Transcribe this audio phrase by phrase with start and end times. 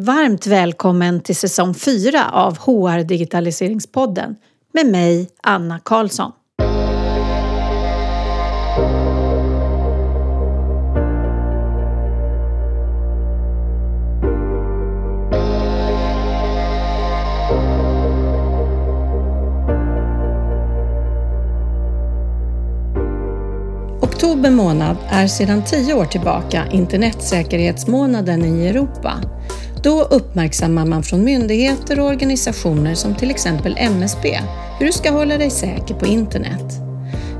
[0.00, 4.36] Varmt välkommen till säsong 4 av HR Digitaliseringspodden
[4.72, 6.32] med mig, Anna Karlsson.
[24.02, 29.14] Oktober månad är sedan tio år tillbaka internetsäkerhetsmånaden i Europa.
[29.82, 34.38] Då uppmärksammar man från myndigheter och organisationer som till exempel MSB
[34.78, 36.74] hur du ska hålla dig säker på internet.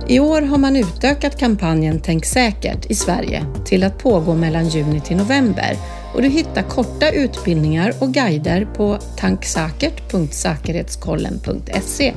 [0.08, 5.00] I år har man utökat kampanjen Tänk säkert i Sverige till att pågå mellan juni
[5.00, 5.76] till november
[6.14, 12.14] och du hittar korta utbildningar och guider på tanksäkert.säkerhetskollen.se.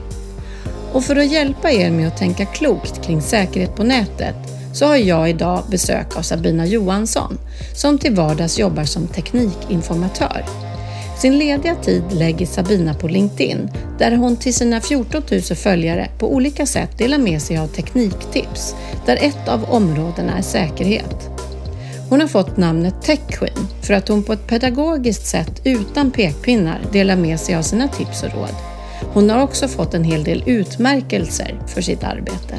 [0.93, 4.35] Och för att hjälpa er med att tänka klokt kring säkerhet på nätet
[4.73, 7.37] så har jag idag besök av Sabina Johansson
[7.75, 10.45] som till vardags jobbar som teknikinformatör.
[11.17, 16.33] Sin lediga tid lägger Sabina på LinkedIn där hon till sina 14 000 följare på
[16.33, 21.29] olika sätt delar med sig av tekniktips där ett av områdena är säkerhet.
[22.09, 26.81] Hon har fått namnet Tech Queen för att hon på ett pedagogiskt sätt utan pekpinnar
[26.91, 28.55] delar med sig av sina tips och råd.
[29.13, 32.55] Hon har också fått en hel del utmärkelser för sitt arbete.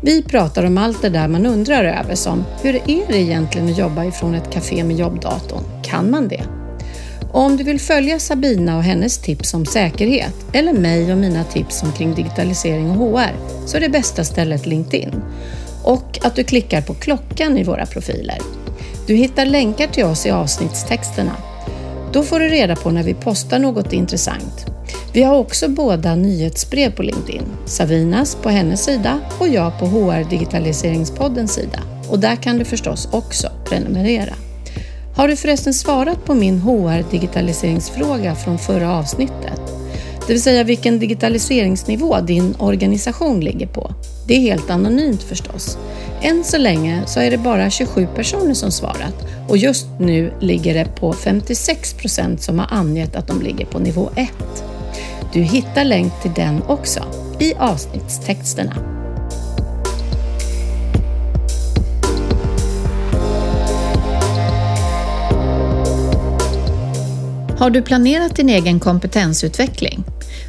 [0.00, 3.78] Vi pratar om allt det där man undrar över som hur är det egentligen att
[3.78, 5.62] jobba ifrån ett café med jobbdatorn?
[5.82, 6.42] Kan man det?
[7.32, 11.44] Och om du vill följa Sabina och hennes tips om säkerhet eller mig och mina
[11.44, 13.32] tips omkring digitalisering och HR
[13.66, 15.22] så är det bästa stället LinkedIn.
[15.82, 18.38] Och att du klickar på klockan i våra profiler.
[19.06, 21.36] Du hittar länkar till oss i avsnittstexterna.
[22.12, 24.77] Då får du reda på när vi postar något intressant.
[25.12, 27.42] Vi har också båda nyhetsbrev på LinkedIn.
[27.66, 31.78] Savinas på hennes sida och jag på HR Digitaliseringspoddens sida.
[32.08, 34.34] Och där kan du förstås också prenumerera.
[35.16, 39.60] Har du förresten svarat på min HR digitaliseringsfråga från förra avsnittet?
[40.26, 43.94] Det vill säga vilken digitaliseringsnivå din organisation ligger på.
[44.26, 45.78] Det är helt anonymt förstås.
[46.22, 49.14] Än så länge så är det bara 27 personer som svarat
[49.48, 53.78] och just nu ligger det på 56 procent som har angett att de ligger på
[53.78, 54.28] nivå 1.
[55.32, 57.04] Du hittar länk till den också
[57.38, 58.74] i avsnittstexterna.
[67.58, 70.04] Har du planerat din egen kompetensutveckling?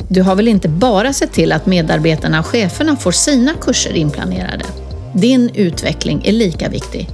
[0.07, 4.66] Du har väl inte bara sett till att medarbetarna och cheferna får sina kurser inplanerade?
[5.13, 7.09] Din utveckling är lika viktig.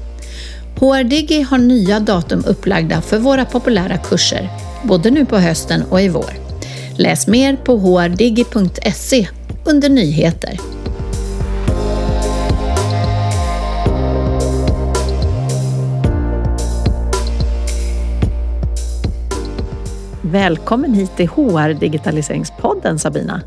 [0.79, 4.49] HR Digi har nya datum upplagda för våra populära kurser,
[4.83, 6.44] både nu på hösten och i vår.
[6.97, 9.27] Läs mer på hrdigi.se
[9.65, 10.59] under nyheter.
[20.21, 23.41] Välkommen hit till HR Digitaliseringspodden Sabina.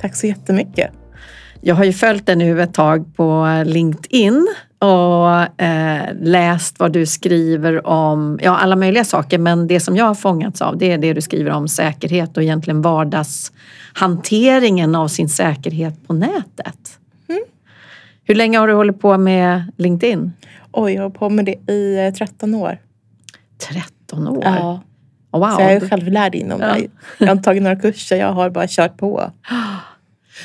[0.00, 0.90] Tack så jättemycket.
[1.60, 4.48] Jag har ju följt dig nu ett tag på LinkedIn
[4.82, 10.04] och eh, läst vad du skriver om, ja alla möjliga saker men det som jag
[10.04, 15.28] har fångats av det är det du skriver om säkerhet och egentligen vardagshanteringen av sin
[15.28, 16.98] säkerhet på nätet.
[17.28, 17.42] Mm.
[18.24, 20.32] Hur länge har du hållit på med LinkedIn?
[20.72, 22.78] Oj, jag har hållit på med det i 13 eh, år.
[23.70, 24.42] 13 år?
[24.44, 24.80] Ja.
[25.30, 25.50] Wow.
[25.50, 26.66] Så jag är självlärd inom ja.
[26.66, 26.86] det.
[27.18, 29.30] Jag har inte tagit några kurser, jag har bara kört på.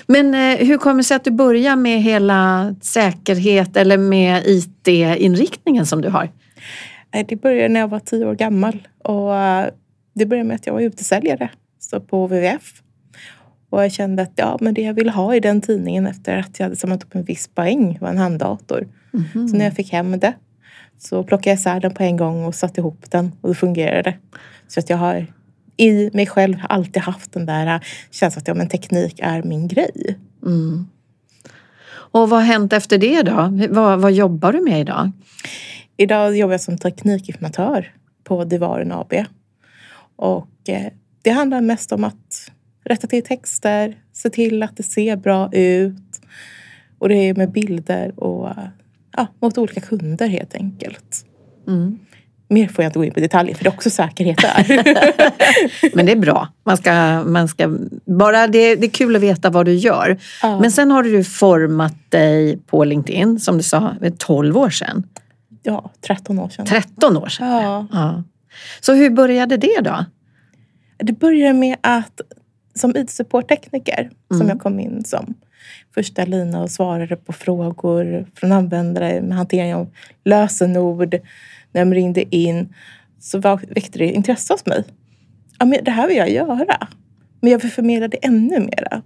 [0.05, 5.85] Men eh, hur kommer det sig att du börjar med hela säkerhet eller med IT-inriktningen
[5.85, 6.29] som du har?
[7.27, 9.67] Det började när jag var tio år gammal och eh,
[10.13, 11.49] det började med att jag var utesäljare
[11.79, 12.81] så på WWF.
[13.69, 16.59] Och jag kände att ja, men det jag ville ha i den tidningen efter att
[16.59, 18.87] jag hade samlat upp en viss poäng var en handdator.
[19.13, 19.47] Mm -hmm.
[19.47, 20.33] Så när jag fick hem det
[20.97, 24.17] så plockade jag isär den på en gång och satte ihop den och det fungerade.
[24.67, 25.27] Så att jag har
[25.77, 29.67] i mig själv alltid haft den där äh, känslan att ja, men teknik är min
[29.67, 30.17] grej.
[30.45, 30.87] Mm.
[31.89, 33.67] Och vad har hänt efter det då?
[33.69, 35.11] Vad, vad jobbar du med idag?
[35.97, 37.93] Idag jobbar jag som teknikinformatör
[38.23, 39.13] på Divaren AB.
[40.15, 40.91] Och eh,
[41.21, 42.51] det handlar mest om att
[42.83, 46.21] rätta till texter, se till att det ser bra ut.
[46.99, 48.49] Och det är med bilder och
[49.17, 51.25] ja, mot olika kunder helt enkelt.
[51.67, 51.99] Mm
[52.47, 54.65] mer får jag inte gå in på detaljer för det är också säkerhet där.
[55.95, 56.47] Men det är bra.
[56.63, 60.17] Man ska, man ska, bara det, det är kul att veta vad du gör.
[60.41, 60.59] Ja.
[60.59, 65.03] Men sen har du format dig på LinkedIn som du sa, 12 år sedan.
[65.63, 66.65] Ja, 13 år sedan.
[66.65, 67.47] 13 år sedan?
[67.47, 67.87] Ja.
[67.91, 68.23] ja.
[68.81, 70.05] Så hur började det då?
[70.97, 72.21] Det började med att
[72.75, 74.39] som IT-supporttekniker mm.
[74.39, 75.33] som jag kom in som
[75.93, 79.89] första lina och svarade på frågor från användare med hantering av
[80.23, 81.15] lösenord
[81.71, 82.73] när de ringde in
[83.19, 84.83] så väckte det intresse hos mig.
[85.59, 86.87] Ja, men det här vill jag göra.
[87.41, 89.01] Men jag vill förmedla det ännu mera.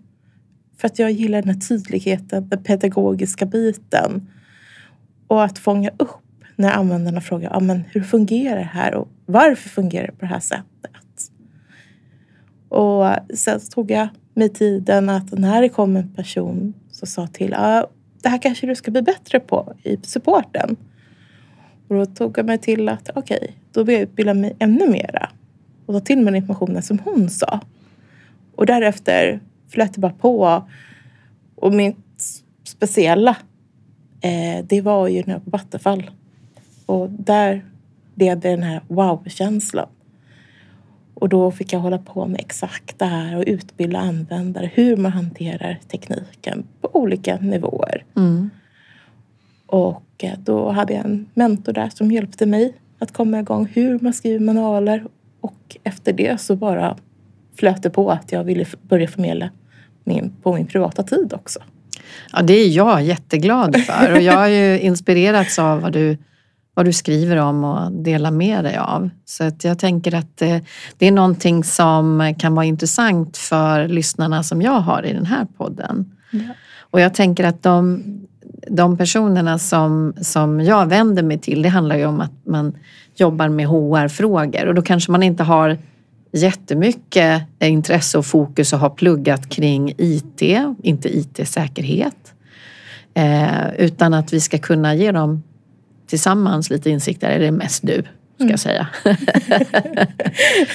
[0.78, 4.28] För att jag gillar den här tydligheten, den pedagogiska biten.
[5.28, 9.70] Och att fånga upp när användarna frågar ja, men hur fungerar det här och varför
[9.70, 11.32] fungerar det på det här sättet?
[12.70, 13.06] Och
[13.38, 17.88] sen tog jag mig tiden att när det kom en person som sa till ja,
[18.22, 20.76] det här kanske du ska bli bättre på i supporten.
[21.92, 24.88] Och då tog jag mig till att okej, okay, då vill jag utbilda mig ännu
[24.88, 25.30] mera
[25.86, 27.60] och ta till mig den informationen som hon sa.
[28.56, 29.40] Och därefter
[29.70, 30.64] flöt det bara på.
[31.56, 33.38] Och mitt speciella,
[34.22, 36.12] eh, det var ju när jag var på Vattenfall.
[36.86, 37.66] Och där
[38.16, 39.90] blev det den här wow-känslan.
[41.14, 45.12] Och då fick jag hålla på med exakt det här och utbilda användare hur man
[45.12, 48.06] hanterar tekniken på olika nivåer.
[48.16, 48.50] Mm.
[49.66, 54.00] Och eh, då hade jag en mentor där som hjälpte mig att komma igång hur
[54.00, 55.04] man skriver manualer.
[55.42, 56.98] Och efter det så bara
[57.56, 59.50] flöt det på att jag ville börja förmedla
[60.04, 61.60] min, på min privata tid också.
[62.34, 66.18] Ja, det är jag jätteglad för och jag har ju inspirerats av vad du
[66.74, 69.10] vad du skriver om och delar med dig av.
[69.26, 70.62] Så att jag tänker att det,
[70.98, 75.46] det är någonting som kan vara intressant för lyssnarna som jag har i den här
[75.58, 76.12] podden.
[76.32, 76.40] Ja.
[76.80, 78.04] Och jag tänker att de,
[78.68, 82.78] de personerna som, som jag vänder mig till, det handlar ju om att man
[83.16, 85.78] jobbar med HR-frågor och då kanske man inte har
[86.32, 90.42] jättemycket intresse och fokus och har pluggat kring IT,
[90.84, 92.34] inte IT-säkerhet.
[93.14, 95.44] Eh, utan att vi ska kunna ge dem
[96.08, 98.04] tillsammans lite insikter, eller mest du?
[98.36, 98.50] Ska mm.
[98.50, 98.88] jag säga.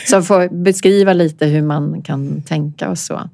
[0.06, 3.30] så får beskriva lite hur man kan tänka och så.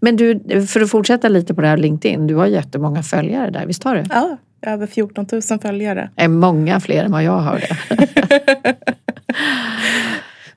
[0.00, 3.66] Men du, för att fortsätta lite på det här LinkedIn, du har jättemånga följare där,
[3.66, 4.04] visst har du?
[4.10, 6.10] Ja, över 14 000 följare.
[6.16, 8.76] är många fler än vad jag har det.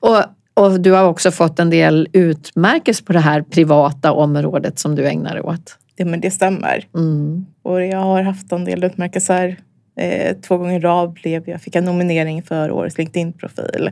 [0.00, 0.24] och,
[0.54, 5.08] och du har också fått en del utmärkelse på det här privata området som du
[5.08, 5.78] ägnar dig åt.
[5.96, 6.86] Ja, men det stämmer.
[6.94, 7.46] Mm.
[7.62, 9.56] Och jag har haft en del utmärkelser
[9.96, 13.90] Eh, två gånger i rad blev jag, fick jag nominering för årets LinkedIn-profil.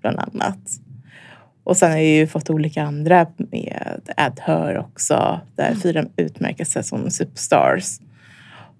[0.00, 0.58] Bland annat.
[1.64, 5.40] Och sen har jag ju fått olika andra med Adhör också.
[5.56, 5.80] Där mm.
[5.80, 8.00] fyra utmärkelser som Superstars.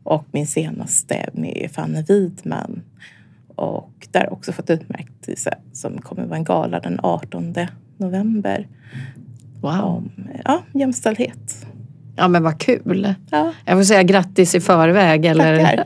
[0.03, 2.83] Och min senaste med Fanny Widman.
[3.57, 7.55] Och där också fått utmärkelse som kommer vara en gala den 18
[7.97, 8.67] november.
[9.61, 9.85] Wow.
[9.85, 10.11] Om
[10.45, 11.67] ja, jämställdhet.
[12.17, 13.15] Ja men vad kul.
[13.31, 13.53] Ja.
[13.65, 15.27] Jag får säga grattis i förväg.
[15.27, 15.85] Eller...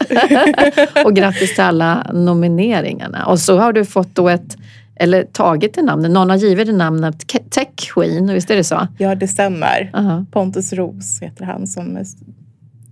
[1.04, 3.26] och grattis till alla nomineringarna.
[3.26, 4.56] Och så har du fått då ett,
[4.96, 8.88] eller tagit det namnet, någon har givit det namnet Tech Queen, visst är det så?
[8.98, 9.82] Ja det stämmer.
[9.82, 10.26] Uh -huh.
[10.30, 12.04] Pontus Ros heter han som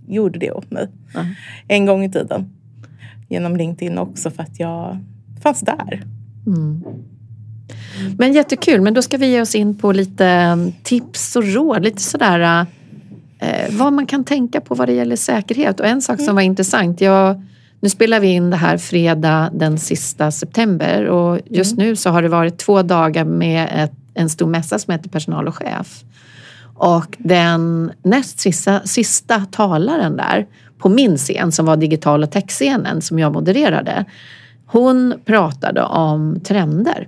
[0.07, 0.83] gjorde det åt mig.
[0.83, 0.89] Uh
[1.21, 1.33] -huh.
[1.67, 2.49] En gång i tiden.
[3.29, 4.99] Genom LinkedIn också för att jag
[5.43, 6.03] fanns där.
[6.47, 6.83] Mm.
[8.17, 11.83] Men jättekul, men då ska vi ge oss in på lite tips och råd.
[11.83, 12.65] Lite sådär
[13.39, 15.79] eh, vad man kan tänka på vad det gäller säkerhet.
[15.79, 17.41] Och en sak som var intressant, jag,
[17.85, 21.87] nu spelar vi in det här fredag den sista september och just mm.
[21.87, 25.47] nu så har det varit två dagar med ett, en stor mässa som heter Personal
[25.47, 26.03] och chef.
[26.75, 30.47] Och den näst sista, sista talaren där
[30.77, 34.05] på min scen som var digital och techscenen som jag modererade.
[34.65, 37.07] Hon pratade om trender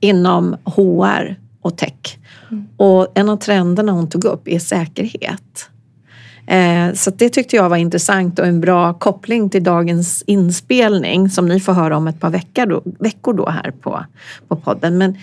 [0.00, 2.18] inom HR och tech.
[2.50, 2.68] Mm.
[2.76, 5.70] Och en av trenderna hon tog upp är säkerhet.
[6.46, 11.48] Eh, så det tyckte jag var intressant och en bra koppling till dagens inspelning som
[11.48, 14.04] ni får höra om ett par veckor då, veckor då här på,
[14.48, 14.98] på podden.
[14.98, 15.16] Men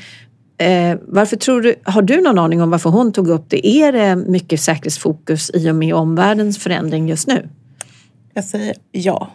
[0.58, 3.68] eh, varför tror du, har du någon aning om varför hon tog upp det?
[3.68, 7.50] Är det mycket säkerhetsfokus i och med omvärldens förändring just nu?
[8.34, 9.32] Jag säger ja.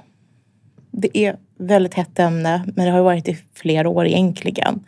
[0.91, 4.81] Det är väldigt hett ämne, men det har varit i flera år egentligen.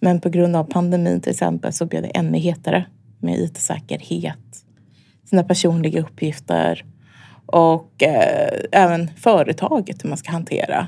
[0.00, 2.86] Men på grund av pandemin till exempel så blev det ännu hetare
[3.20, 4.64] med IT-säkerhet,
[5.32, 6.84] sina personliga uppgifter
[7.46, 10.86] och eh, även företaget hur man ska hantera.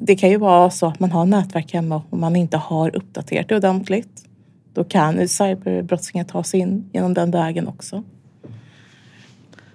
[0.00, 3.48] Det kan ju vara så att man har nätverk hemma och man inte har uppdaterat
[3.48, 4.24] det ordentligt.
[4.74, 8.02] Då kan cyberbrottslingar ta sig in genom den vägen också.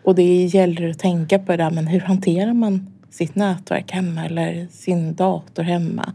[0.03, 4.25] Och det gäller att tänka på det där, men hur hanterar man sitt nätverk hemma
[4.25, 6.13] eller sin dator hemma?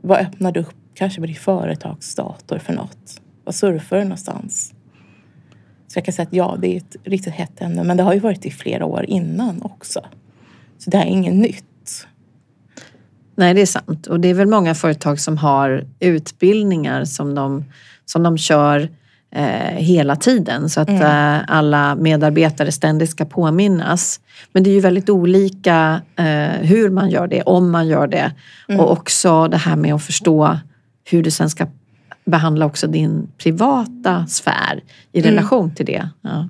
[0.00, 3.20] Vad öppnar du upp kanske med din företagsdator för något?
[3.44, 4.74] Vad surfar du någonstans?
[5.88, 7.84] Så jag kan säga att ja, det är ett riktigt hett ämne.
[7.84, 10.00] Men det har ju varit i flera år innan också.
[10.78, 12.06] Så det här är inget nytt.
[13.36, 14.06] Nej, det är sant.
[14.06, 17.64] Och det är väl många företag som har utbildningar som de,
[18.04, 18.88] som de kör
[19.30, 24.20] eh, hela tiden så att eh, alla medarbetare ständigt ska påminnas.
[24.52, 28.32] Men det är ju väldigt olika eh, hur man gör det, om man gör det
[28.78, 30.58] och också det här med att förstå
[31.04, 31.66] hur du sen ska
[32.30, 34.82] behandla också din privata sfär
[35.12, 36.08] i relation till det.
[36.20, 36.48] Ja.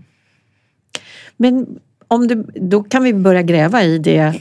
[1.37, 4.35] Men om du, då kan vi börja gräva i det,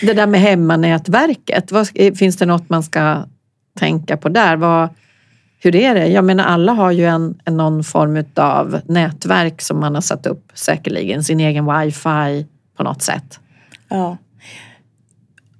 [0.00, 1.72] det där med hemmanätverket.
[1.72, 3.24] Vad, finns det något man ska
[3.78, 4.56] tänka på där?
[4.56, 4.88] Vad,
[5.58, 6.06] hur är det?
[6.06, 10.26] Jag menar alla har ju en, en någon form av nätverk som man har satt
[10.26, 13.40] upp säkerligen, sin egen wifi på något sätt.
[13.88, 14.16] Ja.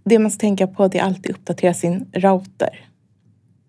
[0.05, 2.85] Det man ska tänka på är alltid uppdatera sin router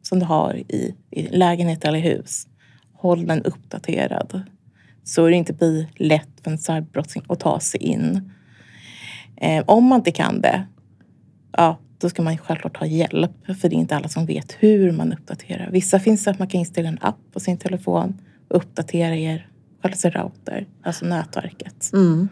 [0.07, 2.47] som du har i, i lägenhet eller hus.
[2.93, 4.43] Håll den uppdaterad
[5.05, 8.31] så det inte blir lätt för en cyberbrottsling att ta sig in.
[9.37, 10.65] Eh, om man inte kan det,
[11.51, 13.31] ja, då ska man självklart ha hjälp.
[13.45, 15.71] För det är inte alla som vet hur man uppdaterar.
[15.71, 19.49] Vissa finns det att man kan installera en app på sin telefon och uppdatera er
[19.81, 21.89] själva router, alltså nätverket.
[21.93, 22.29] Mm.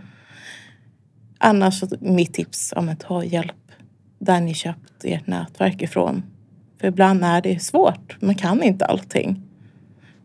[1.38, 3.72] Annars, mitt tips om att ta hjälp
[4.20, 6.24] där ni köpt ert nätverk ifrån.
[6.84, 8.18] För ibland är det svårt.
[8.22, 9.42] Man kan inte allting.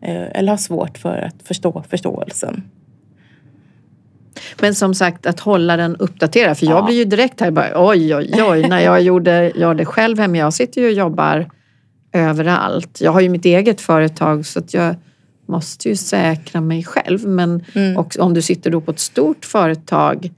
[0.02, 2.62] Eh, eller har svårt för att förstå förståelsen.
[4.60, 6.58] Men som sagt att hålla den uppdaterad.
[6.58, 6.86] För jag Ja.
[6.86, 10.36] blir ju direkt här bara oj oj oj när jag gjorde, gör det själv hemma.
[10.36, 11.50] Jag sitter ju och jobbar
[12.12, 13.00] överallt.
[13.00, 14.94] Jag har ju mitt eget företag så att jag
[15.46, 17.26] måste ju säkra mig själv.
[17.28, 17.96] Men Mm.
[17.96, 20.30] också, om du sitter då på ett stort företag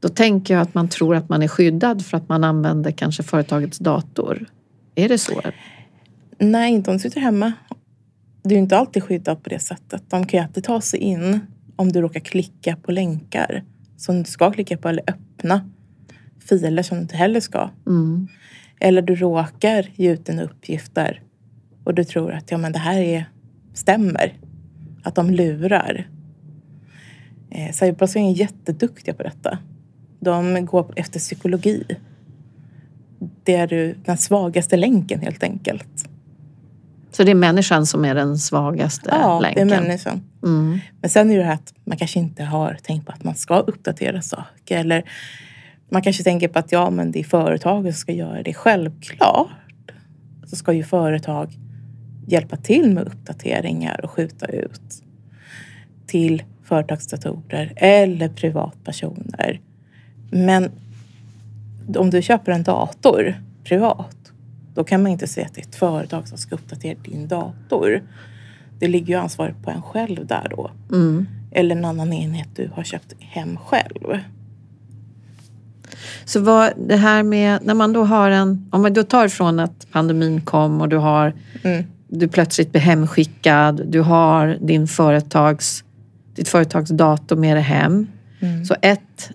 [0.00, 3.22] då tänker jag att man tror att man är skyddad för att man använder kanske
[3.22, 4.46] företagets dator.
[4.94, 5.40] Är det så?
[6.38, 7.52] Nej, inte om du sitter hemma.
[8.42, 10.02] Du är inte alltid skyddad på det sättet.
[10.08, 11.40] De kan ju alltid ta sig in
[11.76, 13.64] om du råkar klicka på länkar
[13.96, 15.70] som du ska klicka på eller öppna
[16.48, 17.70] filer som du inte heller ska.
[17.86, 18.28] Mm.
[18.80, 21.22] Eller du råkar ge ut dina uppgifter
[21.84, 23.24] och du tror att ja, men det här är,
[23.74, 24.38] stämmer.
[25.02, 26.08] Att de lurar.
[27.50, 29.58] Eh, Cyberbrottslingar är jätteduktiga på detta.
[30.20, 31.84] De går efter psykologi.
[33.44, 36.08] Det är den svagaste länken helt enkelt.
[37.12, 39.68] Så det är människan som är den svagaste Ja, länken?
[39.68, 40.22] det är människan.
[40.42, 40.78] Mm.
[41.00, 43.58] Men sen är det här att man kanske inte har tänkt på att man ska
[43.58, 44.78] uppdatera saker.
[44.78, 45.04] Eller
[45.90, 48.54] man kanske tänker på att ja, men det är företaget som ska göra det.
[48.54, 49.48] Självklart
[50.46, 51.58] så ska ju företag
[52.26, 55.02] hjälpa till med uppdateringar och skjuta ut
[56.06, 59.60] till företagsdatorer eller privatpersoner.
[60.30, 60.70] Men
[61.96, 63.34] om du köper en dator
[63.64, 64.16] privat,
[64.74, 68.02] då kan man inte säga att det är ett företag som ska uppdatera din dator.
[68.78, 70.70] Det ligger ju ansvaret på en själv där då.
[70.92, 71.26] Mm.
[71.50, 74.20] Eller en annan enhet du har köpt hem själv.
[76.24, 79.60] Så vad, det här med när man då har en, om man då tar från
[79.60, 81.32] att pandemin kom och du har
[81.64, 81.84] Mm.
[82.08, 85.84] du plötsligt blir hemskickad, du har din företags,
[86.34, 88.06] ditt företags dator med dig hem.
[88.40, 88.64] Mm.
[88.64, 89.30] Så ett,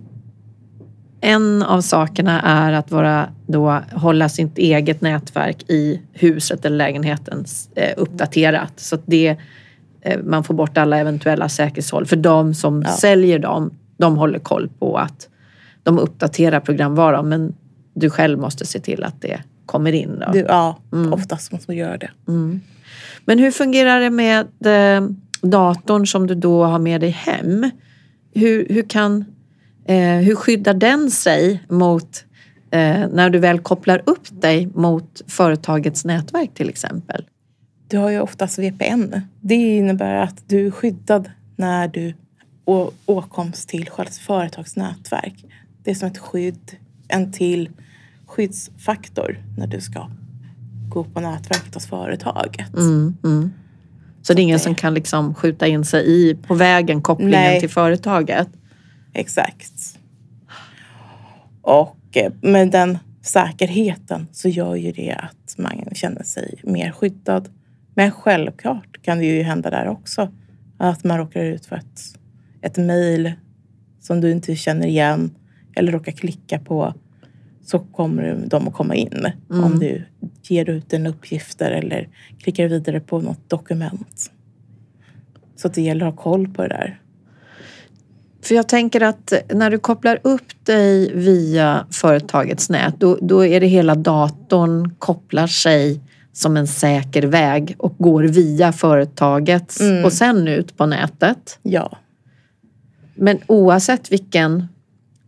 [1.22, 7.46] en av sakerna är att vara, då, hålla sitt eget nätverk i huset eller lägenheten
[7.76, 9.36] eh, uppdaterat så att det,
[10.02, 12.06] eh, man får bort alla eventuella säkerhetshål.
[12.06, 12.90] För de som Ja.
[12.92, 15.30] säljer dem, de håller koll på att
[15.84, 17.54] de uppdaterar programvaran men
[17.94, 20.20] du själv måste se till att det kommer in.
[20.26, 20.32] Då.
[20.32, 21.14] Du, ja, Mm.
[21.14, 22.10] oftast måste man göra det.
[22.28, 22.62] Mm.
[23.26, 25.10] Men hur fungerar det med eh,
[25.42, 27.70] datorn som du då har med dig hem?
[28.34, 29.26] Hur, hur, kan,
[29.96, 32.26] hur skyddar den sig mot
[32.72, 37.26] eh, när du väl kopplar upp dig mot företagets nätverk till exempel?
[37.88, 39.14] Du har ju oftast VPN.
[39.42, 42.14] Det innebär att du är skyddad när du
[43.06, 45.46] åkomst till själva företagsnätverk.
[45.84, 46.72] Det är som ett skydd,
[47.08, 47.70] en till
[48.26, 50.10] skyddsfaktor när du ska
[50.90, 52.74] gå på nätverket hos företaget.
[52.74, 53.52] Mm, mm.
[54.22, 57.32] Så det är ingen det- som kan liksom skjuta in sig i på vägen kopplingen
[57.32, 57.60] Nej.
[57.60, 58.48] till företaget?
[59.14, 60.00] Exakt.
[61.62, 67.50] Och eh, med den säkerheten så gör ju det att man känner sig mer skyddad.
[67.96, 70.32] Men självklart kan det ju hända där också
[70.78, 72.20] att man råkar ut för ett,
[72.62, 73.32] ett mejl
[74.00, 75.36] som du inte känner igen
[75.76, 76.94] eller råkar klicka på
[77.66, 80.04] så kommer de att komma in om du
[80.44, 82.10] ger ut en uppgifter eller
[82.40, 84.32] klickar vidare på något dokument.
[85.56, 87.02] Så det gäller att ha koll på det där.
[88.48, 93.60] För jag tänker att när du kopplar upp dig via företagets nät, då, då är
[93.60, 96.02] det hela datorn kopplar sig
[96.34, 100.06] som en säker väg och går via företaget Mm.
[100.06, 101.60] och sen ut på nätet.
[101.64, 101.98] Ja.
[103.16, 104.68] Men oavsett vilken,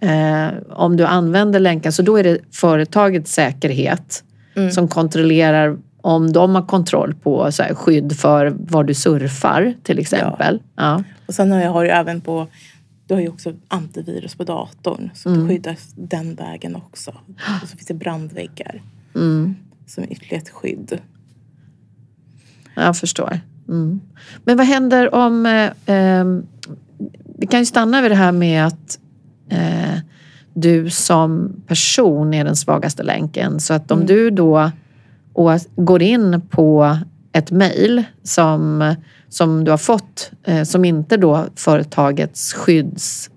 [0.02, 4.24] eh, om du använder länken, så då är det företagets säkerhet
[4.56, 4.72] Mm.
[4.72, 10.00] som kontrollerar om de har kontroll på så här, skydd för var du surfar till
[10.00, 10.60] exempel.
[10.76, 11.04] Ja.
[11.26, 12.48] Och sen har jag har ju även på,
[13.10, 15.10] du har ju också antivirus på datorn.
[15.14, 15.42] Så Mm.
[15.42, 17.12] du skyddas den vägen också.
[17.64, 18.82] Och så finns det brandväggar
[19.16, 19.56] Mm.
[19.88, 21.00] som ytterligare ett skydd.
[22.76, 23.40] Jag förstår.
[23.68, 24.00] Mm.
[24.44, 25.46] Men vad händer om...
[25.46, 26.46] Eh, ehm,
[27.40, 29.00] vi kan ju stanna vid det här med att
[29.50, 30.00] eh,
[30.54, 33.60] du som person är den svagaste länken.
[33.60, 34.08] Så att om Mm.
[34.08, 34.72] du då
[35.76, 36.98] går in på
[37.32, 38.96] ett mejl som,
[39.30, 43.30] som du har fått som som inte då företagets skydds,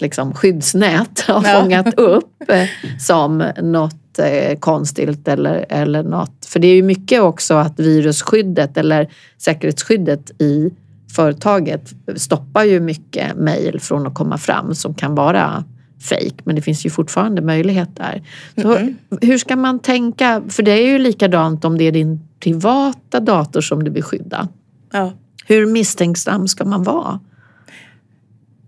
[0.00, 1.60] liksom, skyddsnät har Ja.
[1.60, 2.64] fångat upp eh,
[3.00, 6.46] som något eh, konstigt eller, eller något.
[6.46, 10.70] För det är ju mycket också att virusskyddet eller säkerhetsskyddet i
[11.16, 15.64] företaget stoppar ju mycket mejl från att komma fram som kan vara
[16.00, 18.22] fake men det finns ju fortfarande möjlighet där.
[18.62, 18.96] Så Mhm.
[19.20, 20.42] Hur ska man tänka?
[20.48, 24.48] För det är ju likadant om det är din privata dator som du vill skydda.
[24.92, 25.12] Ja.
[25.46, 27.20] Hur misstänksam ska man vara?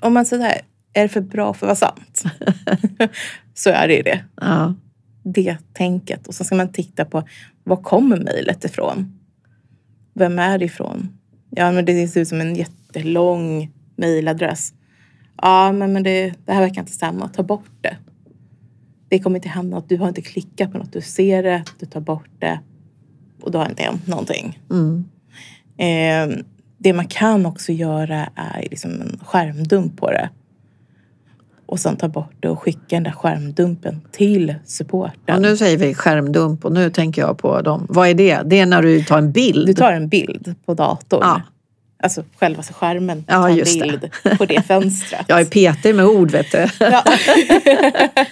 [0.00, 0.60] Om man säger
[0.92, 2.22] är det för bra för att vara sant?
[3.54, 4.24] så är det ju det.
[4.40, 4.74] Ja.
[5.22, 6.26] Det tänket.
[6.26, 7.28] Och så ska man titta på,
[7.64, 9.18] var kommer mejlet ifrån?
[10.14, 11.18] Vem är det ifrån?
[11.50, 14.72] Ja, men det ser ut som en jättelång mejladress.
[15.42, 17.28] Ja, men, men det, det här verkar inte stämma.
[17.28, 17.96] Ta bort det.
[19.08, 19.88] Det kommer inte hända något.
[19.88, 20.92] Du har inte klickat på något.
[20.92, 22.60] Du ser det, du tar bort det.
[23.42, 24.60] Och då har inte hänt någonting.
[24.70, 25.04] Mm.
[25.78, 26.36] Eh,
[26.78, 30.30] det man kan också göra är liksom en skärmdump på det.
[31.66, 35.36] Och sen ta bort det och skicka den där skärmdumpen till supporten.
[35.36, 37.86] Och nu säger vi skärmdump och nu tänker jag på dem.
[37.88, 38.42] Vad är det?
[38.44, 39.66] Det är när du tar en bild.
[39.66, 41.20] Du tar en bild på datorn.
[41.22, 41.40] Ja.
[42.02, 43.24] Alltså själva skärmen.
[43.28, 43.86] Ja, ta en just det.
[43.86, 45.24] bild på det fönstret.
[45.28, 46.66] Jag är petig med ord vet du.
[46.80, 47.04] Ja.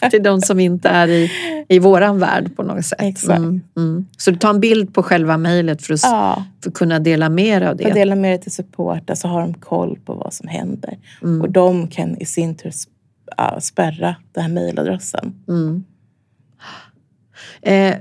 [0.11, 1.31] Till de som inte är i,
[1.69, 3.02] i våran värld på något sätt.
[3.02, 3.38] Exakt.
[3.38, 4.07] Mm, mm.
[4.16, 6.45] Så du tar en bild på själva mejlet för att, ja.
[6.62, 8.00] för att kunna dela mer av Jag det.
[8.00, 10.99] delar med det till supporten så har de koll på vad som händer.
[11.23, 11.40] Mm.
[11.40, 12.73] Och de kan i sin tur
[13.61, 15.35] spärra den här mejladressen.
[15.49, 15.85] Mm.
[17.62, 17.97] Eh,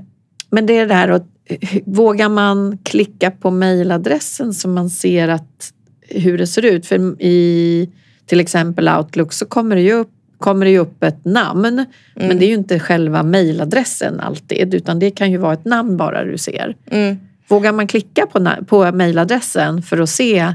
[0.52, 5.28] men det är det här att eh, vågar man klicka på mejladressen så man ser
[5.28, 5.72] att,
[6.08, 6.86] hur det ser ut?
[6.86, 7.88] För i
[8.26, 12.44] till exempel Outlook så kommer det ju upp, kommer det upp ett namn men det
[12.44, 16.38] är ju inte själva mejladressen alltid utan det kan ju vara ett namn bara du
[16.38, 16.76] ser.
[16.90, 17.16] Mm.
[17.48, 20.54] Vågar man klicka på, på mejladressen för att se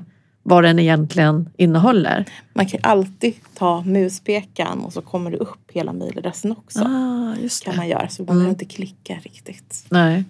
[0.50, 2.26] vad den egentligen innehåller?
[2.54, 6.80] Man kan alltid ta muspekan och så kommer det upp hela mejladressen också.
[6.84, 7.78] Ah, just kan det.
[7.78, 8.38] man göra så man Mm.
[8.38, 9.86] behöver inte klicka riktigt.
[9.90, 10.24] Nej.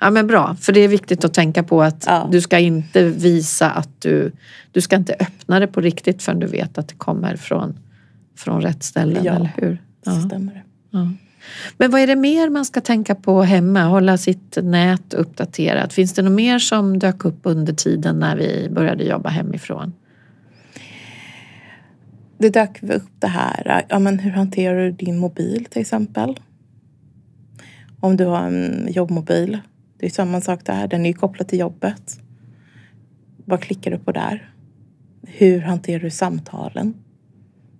[0.00, 2.28] Ja men bra, för det är viktigt att tänka på att Ja.
[2.32, 4.32] du ska inte visa att du,
[4.72, 7.78] du ska inte öppna det på riktigt förrän du vet att det kommer från,
[8.36, 9.32] från rätt ställen, Ja.
[9.34, 9.82] eller hur?
[10.04, 10.20] Ja.
[10.20, 10.62] stämmer det.
[10.90, 11.08] Ja.
[11.78, 13.82] Men vad är det mer man ska tänka på hemma?
[13.82, 15.92] Hålla sitt nät uppdaterat.
[15.92, 19.92] Finns det något mer som dök upp under tiden när vi började jobba hemifrån?
[22.38, 26.40] Det dök upp det här, ja men hur hanterar du din mobil till exempel?
[28.00, 29.58] Om du har en jobbmobil,
[29.98, 32.20] det är samma sak där, den är ju kopplad till jobbet.
[33.44, 34.50] Vad klickar du på där?
[35.26, 36.94] Hur hanterar du samtalen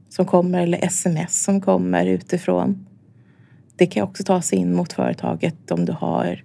[0.08, 2.86] som kommer eller sms som kommer utifrån?
[3.76, 6.44] Det kan också tas in mot företaget om du har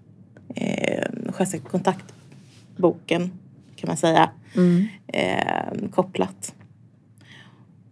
[0.56, 3.32] eh, kontaktboken
[3.76, 4.88] kan man säga Mm.
[5.08, 6.56] eh, kopplat.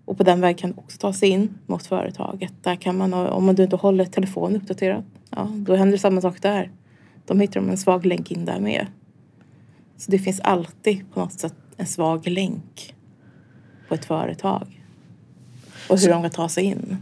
[0.06, 2.54] Och på den vägen kan det också ta sig in mot företaget.
[2.62, 6.71] Där kan man, om du inte håller telefonen uppdaterad, ja, då händer samma sak där.
[7.26, 8.88] De hittar de en svag länk in där med.
[9.97, 12.95] Så det finns alltid på något sätt en svag länk
[13.88, 14.84] på ett företag.
[15.89, 16.97] Och hur de kan ta sig in.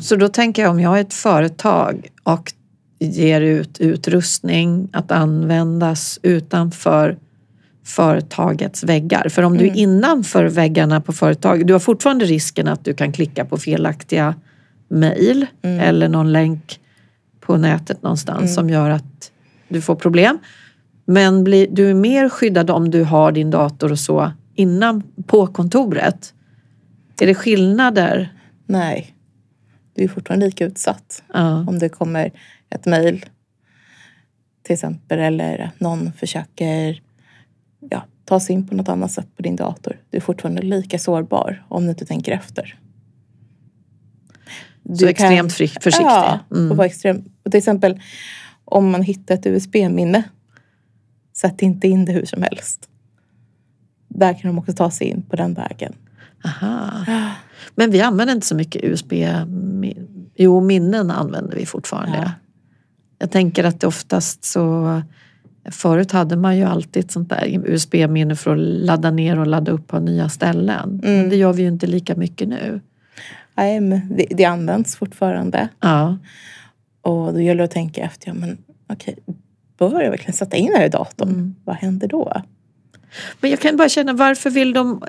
[0.00, 2.52] Så då tänker jag om jag är ett företag och
[2.98, 7.18] ger ut utrustning att användas utanför
[7.84, 9.28] företagets väggar.
[9.28, 13.12] För om du är innanför väggarna på företaget, du har fortfarande risken att du kan
[13.12, 14.34] klicka på felaktiga
[14.88, 16.80] mejl eller någon länk
[17.40, 19.30] på nätet någonstans som gör att
[19.68, 20.38] du får problem.
[21.04, 25.46] Men blir, du är mer skyddad om du har din dator och så innan på
[25.46, 26.34] kontoret.
[27.20, 28.32] Är det skillnader?
[28.66, 29.14] Nej,
[30.00, 31.22] du är fortfarande lika utsatt.
[31.32, 31.64] Ja.
[31.68, 32.32] Om det kommer
[32.70, 33.24] ett mejl
[34.62, 37.02] till exempel eller att någon försöker
[37.90, 40.00] ja, ta sig in på något annat sätt på din dator.
[40.10, 42.78] Du är fortfarande lika sårbar om du inte tänker efter.
[44.98, 45.92] Så extremt försiktig.
[45.92, 46.70] Ja, Mm.
[46.70, 47.24] och vara extrem.
[47.42, 48.00] Och till exempel
[48.64, 50.22] om man hittar ett USB-minne.
[51.36, 52.88] Sätt inte in det hur som helst.
[54.08, 55.94] Där kan de också ta sig in på den vägen.
[56.44, 57.30] Aha.
[57.74, 59.12] Men vi använder inte så mycket USB.
[60.36, 62.18] Jo, minnen använder vi fortfarande.
[62.18, 62.32] Ja.
[63.18, 65.00] Jag tänker att det oftast så
[65.64, 69.72] Förut hade man ju alltid ett sånt där USB-minne för att ladda ner och ladda
[69.72, 71.00] upp på nya ställen.
[71.04, 71.18] Mm.
[71.18, 72.80] Men det gör vi ju inte lika mycket nu.
[73.54, 75.68] Nej, men det, det används fortfarande.
[75.80, 76.18] Ja.
[77.02, 79.18] Och då gäller det att tänka efter, ja men okej,
[79.78, 81.28] bör jag verkligen sätta in det här i datorn?
[81.28, 81.54] Mm.
[81.64, 82.42] Vad händer då?
[83.40, 85.02] Men jag kan bara känna, varför vill de...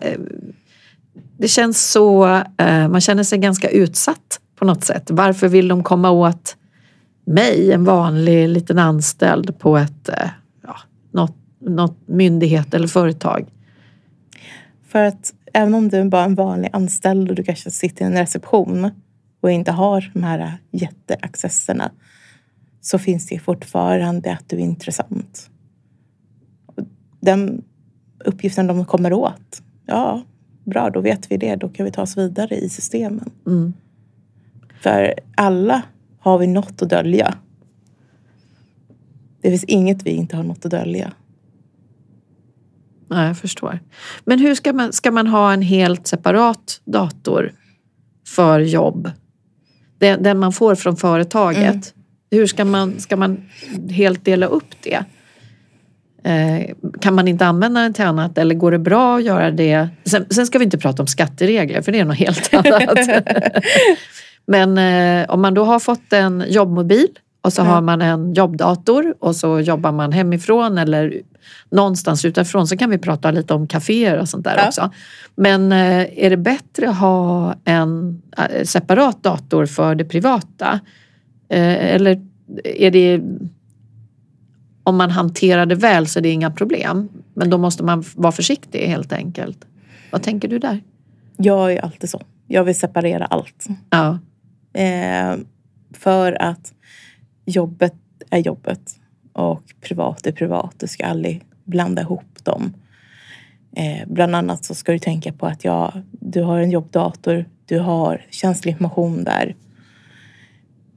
[1.41, 2.25] Det känns så...
[2.58, 5.12] eh, Man känner sig ganska utsatt på något sätt.
[5.12, 6.58] Varför vill de komma åt
[7.25, 10.30] mig, en vanlig liten anställd på ett eh,
[10.63, 10.75] ja,
[11.12, 13.49] något, något myndighet eller företag?
[14.88, 18.08] För att även om du är bara en vanlig anställd och du kanske sitter i
[18.08, 18.91] en reception
[19.41, 21.91] och inte har de här jätteaccesserna
[22.82, 25.49] så finns det fortfarande att du är intressant.
[27.19, 27.63] Den
[28.25, 30.23] uppgiften de kommer åt, ja,
[30.71, 31.55] bra, då vet vi det.
[31.55, 33.29] Då kan vi ta oss vidare i systemen.
[33.47, 33.73] Mm.
[34.81, 35.81] För alla
[36.19, 37.36] har vi något att dölja.
[39.41, 41.12] Det finns inget vi inte har något att dölja.
[43.10, 43.79] Ja, jag förstår.
[44.25, 47.53] Men hur ska man, ska man ha en helt separat dator
[48.27, 49.12] för jobb?
[49.97, 51.63] Den, den man får från företaget.
[51.63, 51.81] Mm.
[52.31, 53.49] Hur ska man, ska man
[53.89, 55.05] helt dela upp det?
[56.23, 59.88] Eh, kan man inte använda den till annat eller går det bra att göra det?
[60.05, 62.97] Sen, sen ska vi inte prata om skatteregler för det är något helt annat.
[64.45, 67.07] Men eh, om man då har fått en jobbmobil
[67.41, 67.65] och så Ja.
[67.65, 71.13] har man en jobbdator och så jobbar man hemifrån eller
[71.69, 74.67] någonstans utifrån så kan vi prata lite om kaféer och sånt där Ja.
[74.67, 74.91] också.
[75.36, 80.79] Men eh, är det bättre att ha en eh, separat dator för det privata?
[81.49, 82.21] Eh, Eller
[82.63, 83.21] är det
[84.84, 87.10] om man hanterar det väl så är det inga problem.
[87.34, 89.65] Men då måste man vara försiktig helt enkelt.
[90.12, 90.82] Vad tänker du där?
[91.38, 92.22] Jag är alltid så.
[92.48, 93.67] Jag vill separera allt.
[93.89, 94.17] Ja,
[94.74, 95.38] Eh,
[95.94, 96.74] för att
[97.46, 97.94] jobbet
[98.30, 99.00] är jobbet
[99.34, 100.76] och privat är privat.
[100.78, 102.74] Du ska aldrig blanda ihop dem.
[103.76, 107.80] Eh, bland annat så ska du tänka på att ja, du har en jobbdator, du
[107.80, 109.56] har känslig information där.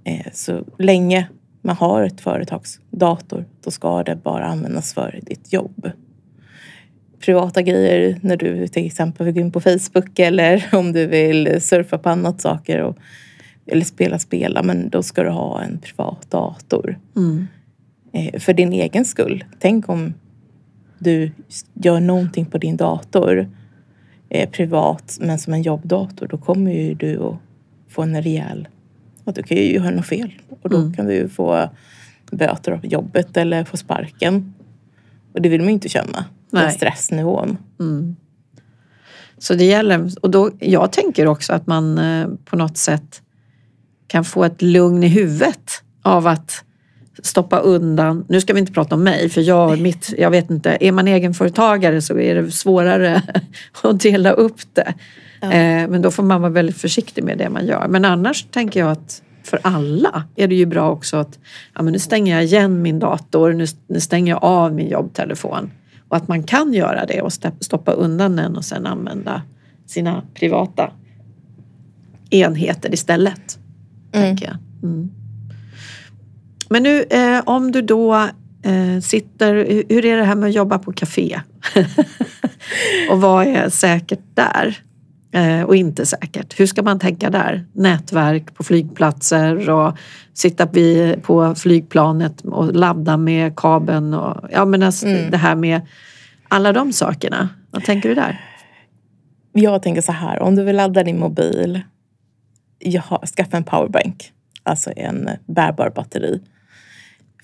[0.05, 1.29] Eh, så länge
[1.65, 5.91] man har ett företagsdator, då ska det bara användas för ditt jobb.
[7.21, 11.61] Privata grejer när du till exempel vill gå in på Facebook eller om du vill
[11.61, 12.97] surfa på annat saker och,
[13.67, 16.99] eller spela spela, men då ska du ha en privat dator.
[17.17, 17.47] mm.
[18.13, 19.45] Eh, för din egen skull.
[19.59, 20.15] Tänk om
[20.99, 21.31] du
[21.75, 23.51] gör någonting på din dator
[24.29, 26.27] eh, privat men som en jobbdator.
[26.27, 27.37] Då kommer ju du att
[27.89, 28.69] få en rejäl...
[29.25, 30.33] Och du kan ju göra något fel
[30.63, 30.95] och då Mm.
[30.95, 31.71] kan du få
[32.31, 34.55] böter av jobbet eller få sparken.
[35.33, 36.25] Och det vill man ju inte känna.
[36.51, 36.73] Den Nej.
[36.73, 37.59] stressnivån.
[37.81, 38.17] Mm.
[39.39, 43.23] Så det gäller, och då, jag tänker också att man eh, på något sätt
[44.07, 45.71] kan få ett lugn i huvudet
[46.03, 46.65] av att
[47.23, 50.77] stoppa undan, nu ska vi inte prata om mig för jag, mitt, jag vet inte,
[50.81, 53.23] är man egenföretagare så är det svårare
[53.83, 54.95] att dela upp det.
[55.41, 55.53] Ja.
[55.53, 57.89] Eh, men då får man vara väldigt försiktig med det man gör.
[57.89, 61.39] Men annars tänker jag att för alla är det ju bra också att
[61.75, 65.71] ja, men nu stänger jag igen min dator, nu, nu stänger jag av min jobbtelefon.
[66.09, 69.43] Och att man kan göra det och stoppa undan den och sen använda
[69.87, 70.93] sina privata
[72.31, 73.59] enheter istället.
[74.13, 74.57] Tänker jag.
[74.91, 75.11] Mm.
[76.69, 78.15] Men nu eh, om du då
[78.63, 79.55] eh, sitter,
[79.89, 81.41] hur- är det här med att jobba på café?
[83.11, 84.79] och vad är säkert där?
[85.33, 86.61] Eh, och inte säkert.
[86.61, 87.65] Hur ska man tänka där?
[87.73, 89.97] Nätverk på flygplatser och
[90.35, 90.67] sitta
[91.23, 95.31] på flygplanet och ladda med kabeln och ja men alltså, Mm.
[95.31, 95.81] det här med
[96.49, 97.49] alla de sakerna.
[97.71, 98.41] Vad tänker du där?
[99.53, 101.81] Jag tänker så här, om du vill ladda din mobil,
[102.79, 104.33] jag har, skaffa en powerbank.
[104.63, 106.41] Alltså en bärbar batteri.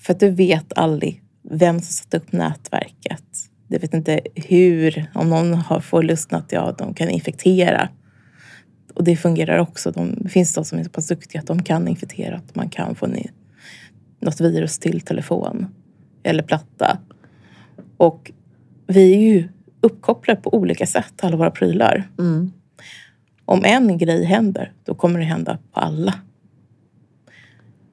[0.01, 3.23] För att du vet aldrig vem som satt upp nätverket.
[3.67, 7.89] Du vet inte hur, om någon har, får lusten att ja, de kan infektera.
[8.93, 9.91] Och det fungerar också.
[9.91, 12.35] De, det finns de som är så pass duktiga att de kan infektera.
[12.35, 13.31] Att man kan få ner
[14.19, 15.67] något virus till telefon
[16.23, 16.97] eller platta.
[17.97, 18.31] Och
[18.87, 19.47] vi är ju
[19.81, 22.09] uppkopplade på olika sätt, alla våra prylar.
[22.19, 22.51] Mm.
[23.45, 26.13] Om en grej händer, då kommer det hända på alla.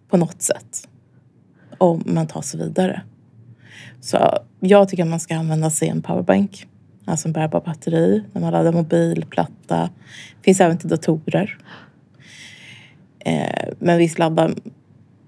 [0.08, 0.87] På något sätt.
[1.78, 3.02] Om man tar sig vidare.
[4.00, 6.66] Så jag tycker att man ska använda sig av en powerbank.
[7.04, 8.24] Alltså en bärbar batteri.
[8.32, 9.90] När man laddar mobil, platta.
[10.42, 11.58] Finns även till datorer.
[13.18, 14.50] Eh, men visst, ladda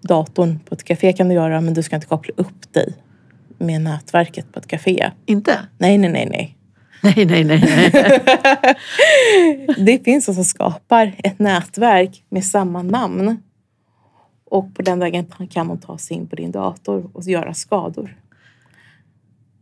[0.01, 1.61] datorn på ett café kan du göra.
[1.61, 2.95] Men du ska inte koppla upp dig
[3.59, 5.11] med nätverket på ett café.
[5.27, 5.59] Inte?
[5.79, 6.57] Nej, nej, nej, nej.
[7.03, 7.91] Nej, nej, nej.
[7.93, 8.87] nej.
[9.79, 13.43] det finns de som skapar ett nätverk med samma namn.
[14.51, 18.17] Och på den vägen kan de ta sig in på din dator och göra skador.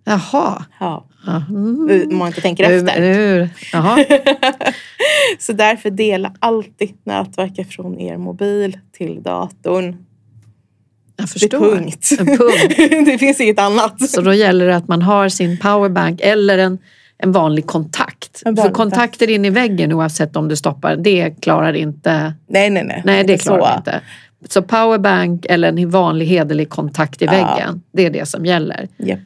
[0.04, 0.64] Jaha.
[0.80, 1.06] Ja.
[1.48, 2.08] Mm.
[2.10, 3.00] om man inte tänker efter.
[3.00, 4.04] nu- Jaha.
[5.38, 9.84] Så därför dela alltid nätverket från er mobil till datorn.
[9.84, 9.96] Jag
[11.16, 11.58] Det är förstår.
[11.76, 12.08] punkt.
[12.18, 12.74] En punkt.
[13.06, 14.10] det finns inget annat.
[14.10, 16.78] Så då gäller det att man har sin powerbank eller en,
[17.18, 18.42] en vanlig kontakt.
[18.44, 22.34] En För vanlig kontakter in i väggen oavsett om du stoppar, det klarar inte...
[22.46, 23.02] Nej, nej, nej.
[23.04, 23.78] Nej, det Inte klarar så.
[23.78, 24.00] inte.
[24.48, 28.88] Så powerbank eller en vanlig hederlig kontakt i väggen, det är det som gäller.
[28.96, 29.18] Japp.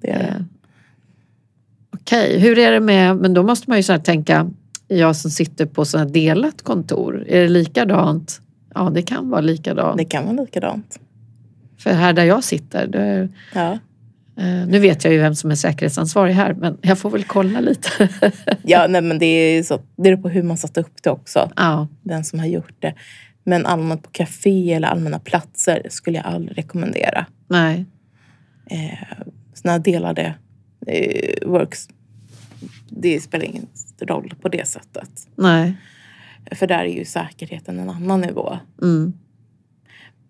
[0.00, 0.44] Det är Eh, det.
[1.94, 4.50] Okej, hur är det med, men då måste man ju så här tänka,
[4.88, 8.40] jag som sitter på sådana delat kontor, är det likadant?
[8.74, 9.98] Ja, det kan vara likadant.
[9.98, 10.98] Det kan vara likadant.
[11.78, 13.72] För här där jag sitter, det, Ja.
[14.36, 17.60] eh, nu vet jag ju vem som är säkerhetsansvarig här, men jag får väl kolla
[17.60, 18.08] lite.
[18.62, 19.80] Ja, nej, men det är så.
[19.96, 21.50] Det är på hur man satt upp det också.
[21.56, 22.94] ja, Den som har gjort det.
[23.48, 27.26] Men allmänt på café eller allmänna platser skulle jag aldrig rekommendera.
[27.48, 27.86] nej.
[28.70, 28.98] Eh,
[29.54, 30.34] såna delade
[30.86, 31.88] eh, works.
[32.88, 33.66] Det spelar ingen
[34.00, 35.28] roll på det sättet.
[35.36, 35.76] Nej.
[36.52, 38.58] För där är ju säkerheten en annan nivå.
[38.82, 39.12] Mm.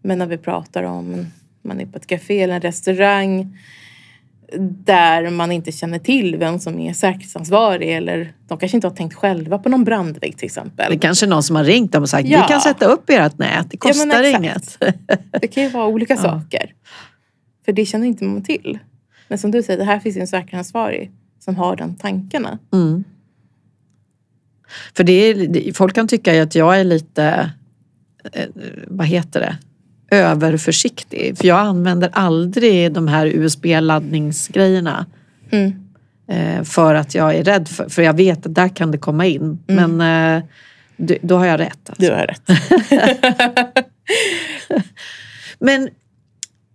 [0.02, 1.26] Men när vi pratar om
[1.62, 3.58] man är på ett café eller en restaurang
[4.84, 9.14] där man inte känner till vem som är säkerhetsansvarig eller de kanske inte har tänkt
[9.14, 10.86] själva på någon brandvägg till exempel.
[10.90, 12.42] Det är kanske någon som har ringt dem och sagt, Ja.
[12.42, 14.38] vi kan sätta upp ert nät, det Ja, kostar exakt.
[14.38, 14.78] inget.
[15.40, 16.20] Det kan ju vara olika Ja.
[16.22, 16.72] saker.
[17.64, 18.78] För det känner inte man till.
[19.28, 22.58] Men som du säger, det här finns ju en säkerhetsansvarig som har den tankarna.
[22.72, 23.04] Mm.
[24.96, 27.50] För det är, folk kan tycka att jag är lite,
[28.32, 28.44] eh,
[28.88, 29.58] vad heter det,
[30.10, 31.38] överförsiktig.
[31.38, 35.06] För jag använder aldrig de här USB-laddningsgrejerna.
[35.50, 35.72] Mm.
[36.28, 39.26] eh, För att jag är rädd för, för jag vet att där kan det komma
[39.26, 39.58] in.
[39.66, 40.42] Men eh,
[41.22, 41.90] då har jag rätt.
[41.90, 42.02] Alltså.
[42.02, 42.42] Du har rätt.
[45.58, 45.88] Men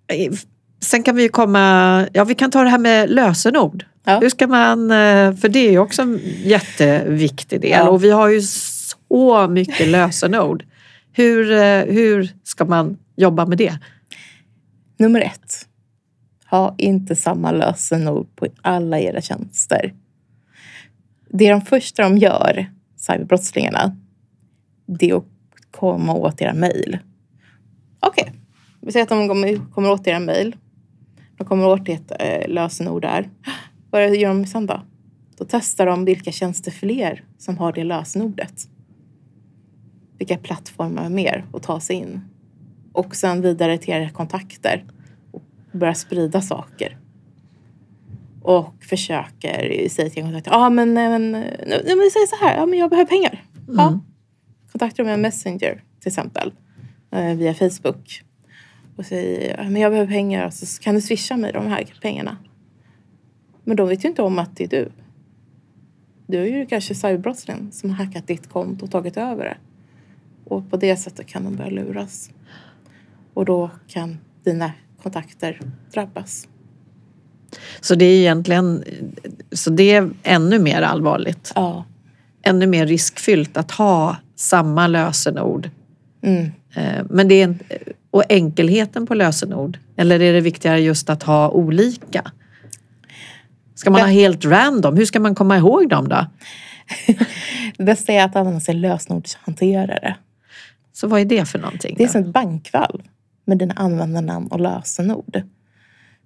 [0.08, 0.34] eh,
[0.82, 3.86] sen kan vi ju komma, ja vi kan ta det här med lösenord.
[4.04, 4.20] Ja.
[4.20, 4.89] Hur ska man,
[5.41, 7.89] för det är ju också en jätteviktig del Ja.
[7.89, 10.63] och vi har ju så mycket lösenord.
[11.13, 11.46] Hur,
[11.91, 13.80] hur ska man jobba med det?
[14.97, 15.67] Nummer ett.
[16.50, 19.93] Ha inte samma lösenord på alla era tjänster.
[21.30, 23.95] Det är de första de gör, cyberbrottslingarna,
[24.86, 25.26] det är att
[25.71, 26.97] komma åt era mejl.
[28.00, 28.32] Okej,
[28.82, 29.28] vi säger att de
[29.71, 30.56] kommer- åt era mejl.
[31.38, 33.30] De kommer åt ert eh, lösenord där.
[33.89, 34.82] Vad gör de sen då?
[35.38, 38.67] Då testar de vilka tjänster fler som har det lösenordet.
[40.17, 42.21] Vilka plattformar mer att ta sig in.
[42.91, 44.86] Och sen vidare till era kontakter
[45.32, 46.97] och börja sprida saker.
[48.41, 52.65] Och försöker säga till kontakter, ja ah, men, men, nu- men säg så här, ja
[52.65, 53.43] men jag behöver pengar.
[53.67, 53.99] Ja.
[54.71, 56.54] Kontaktar med Messenger till exempel,
[57.12, 58.23] eh, via Facebook.
[58.95, 62.38] Och säger, ja, men jag behöver pengar, så kan du swisha mig de här pengarna?
[63.63, 64.91] Men de vet ju inte om att det är du.
[66.27, 69.58] Du är ju kanske cyberbrottslingen som har hackat ditt konto och tagit över det.
[70.45, 72.32] Och på det sättet kan de börja luras.
[73.34, 74.72] Och då kan dina
[75.04, 75.60] kontakter
[75.94, 76.48] drabbas.
[77.82, 78.84] Så det är egentligen,
[79.52, 81.52] så det är ännu mer allvarligt.
[81.56, 81.86] Ja.
[82.44, 85.70] Ännu mer riskfyllt att ha samma lösenord.
[86.24, 86.52] Mm.
[86.76, 87.56] Eh, Men det är
[88.12, 92.32] och enkelheten på lösenord, eller är det viktigare just att ha olika?
[93.76, 94.06] Ska man Ja.
[94.06, 94.98] ha helt random?
[94.98, 96.26] Hur ska man komma ihåg dem då?
[97.78, 100.15] Det bästa är att använda sig lösenordshanterare.
[100.94, 101.96] Så vad är det för någonting?
[101.98, 102.12] Det är då?
[102.12, 103.02] som ett bankvalv
[103.51, 105.41] med dina användarnamn och lösenord.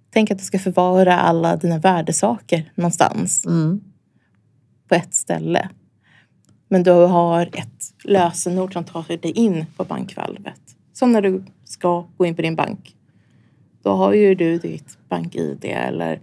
[0.10, 3.82] Tänk att du ska förvara alla dina värdesaker någonstans Mm.
[4.88, 5.70] på ett ställe.
[6.68, 10.62] Men du har ett lösenord som tar dig in på bankvalvet.
[10.94, 12.96] Som när du ska gå in på din bank.
[13.84, 16.20] Då har ju du ditt bank-id eller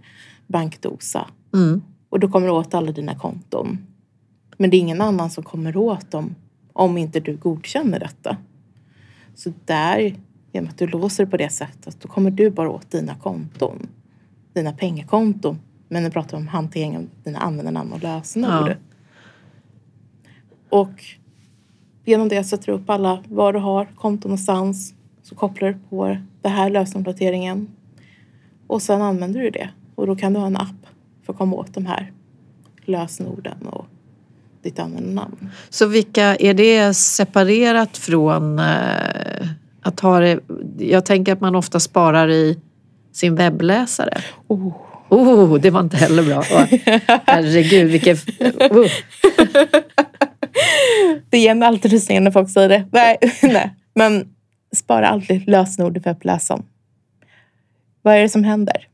[0.47, 1.27] bankdosa.
[1.53, 1.81] Mm.
[2.09, 3.77] Och du kommer åt alla dina konton.
[4.57, 6.35] Men det är ingen annan som kommer åt dem
[6.73, 8.37] om inte du godkänner detta.
[9.35, 10.15] Så där,
[10.53, 13.87] genom att du låser på det sättet, då kommer du bara åt dina konton.
[14.53, 15.59] Dina pengakonton.
[15.87, 18.69] Men nu pratar vi om hanteringen av dina användarnamn och lösenord.
[18.69, 18.75] Ja.
[20.69, 21.03] Och
[22.05, 24.93] genom det sätter du upp alla var du har konton någonstans.
[25.23, 27.67] Så kopplar du på det här lösenordnoteringen.
[28.67, 29.69] Och sen använder du det.
[29.95, 30.85] Och då kan du ha en app
[31.23, 32.11] för att komma åt de här
[32.85, 33.85] lösenorden och
[34.61, 35.49] ditt användarnamn.
[35.69, 39.47] Så vilka, är det separerat från eh,
[39.83, 40.39] att ha det?
[40.77, 42.59] Jag tänker att man ofta sparar i
[43.13, 44.21] sin webbläsare.
[44.47, 44.75] Oh.
[45.09, 46.43] Oh, det var inte heller bra.
[47.25, 48.17] Herregud, vilken...
[48.69, 48.89] Oh.
[51.29, 52.85] Det ger mig alltid rysningar när folk säger det.
[52.91, 53.75] Nej, nej.
[53.95, 54.33] Men
[54.75, 56.63] spara aldrig lösenord i webbläsaren.
[58.01, 58.87] Vad är det som händer?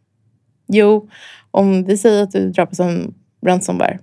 [0.68, 1.10] Jo,
[1.52, 3.14] om vi säger att du drabbas av
[3.46, 4.00] ransomware.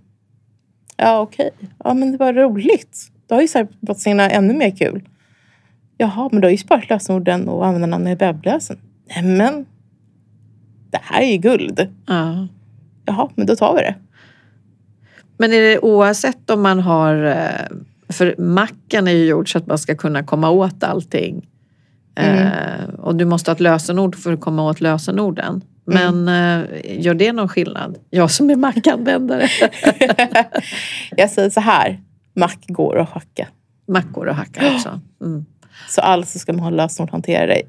[0.97, 1.51] Ja, okej.
[1.85, 2.99] Ja, men det var roligt.
[3.27, 5.09] Då har ju cyberbrottslingarna ännu mer kul.
[5.99, 8.81] Jaha, men du har ju sparat lösenorden och användarnamn i webbläsaren.
[9.23, 9.67] Men
[10.91, 11.89] det här är ju guld.
[12.07, 12.49] Ja.
[13.05, 13.95] Jaha, men då tar vi det.
[15.39, 17.25] Men är det oavsett om man har...
[17.25, 17.77] Eh,
[18.09, 21.49] för macken är ju gjord så att man ska kunna komma åt allting.
[22.15, 22.47] Mm.
[22.47, 25.63] Eh, och du måste ha ett lösenord för att komma åt lösenorden.
[25.85, 26.67] Men mm.
[26.85, 27.99] gör det någon skillnad?
[28.11, 29.49] Jag som är Mac-användare.
[31.17, 32.01] jag säger så här.
[32.35, 33.49] Mac går att hacka.
[33.89, 35.01] Mac går att hacka också.
[35.21, 35.45] Mm.
[35.89, 37.63] Så alltså ska man ha lösenordshanterare.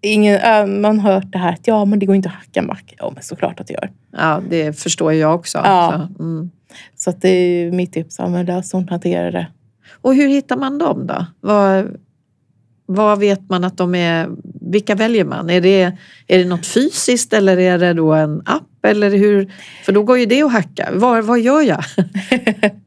[0.00, 0.40] Ingen,
[0.80, 2.78] man har hört det här att ja, men det går inte att hacka Mac.
[2.98, 3.90] Ja, men såklart att det gör.
[4.12, 5.58] Ja, det förstår jag också.
[5.58, 6.08] Ja.
[6.16, 6.50] Så, mm.
[6.96, 8.20] så att det är mitt tips.
[8.20, 9.46] Använd lösenordshanterare.
[10.02, 11.26] Och hur hittar man dem då?
[11.40, 11.96] Vad,
[12.86, 14.28] vad vet man att de är?
[14.60, 15.50] Vilka väljer man?
[15.50, 15.92] Är det,
[16.26, 18.84] är det något fysiskt eller är det då en app?
[18.84, 19.52] Eller hur?
[19.84, 20.88] För då går ju det att hacka.
[20.92, 21.84] Vad, vad gör jag?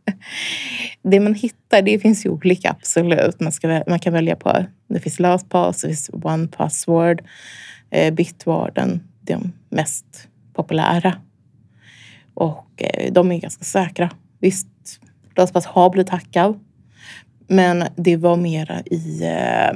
[1.02, 3.40] det man hittar, det finns ju olika absolut.
[3.40, 7.22] Man, ska, man kan välja på, det finns LastPass, det finns OnePassword,
[7.90, 11.16] eh, Bitwarden, de mest populära.
[12.34, 14.10] Och eh, de är ganska säkra.
[14.40, 14.68] Visst,
[15.36, 16.60] LastPass har blivit hackad.
[17.48, 19.74] Men det var mera i, eh,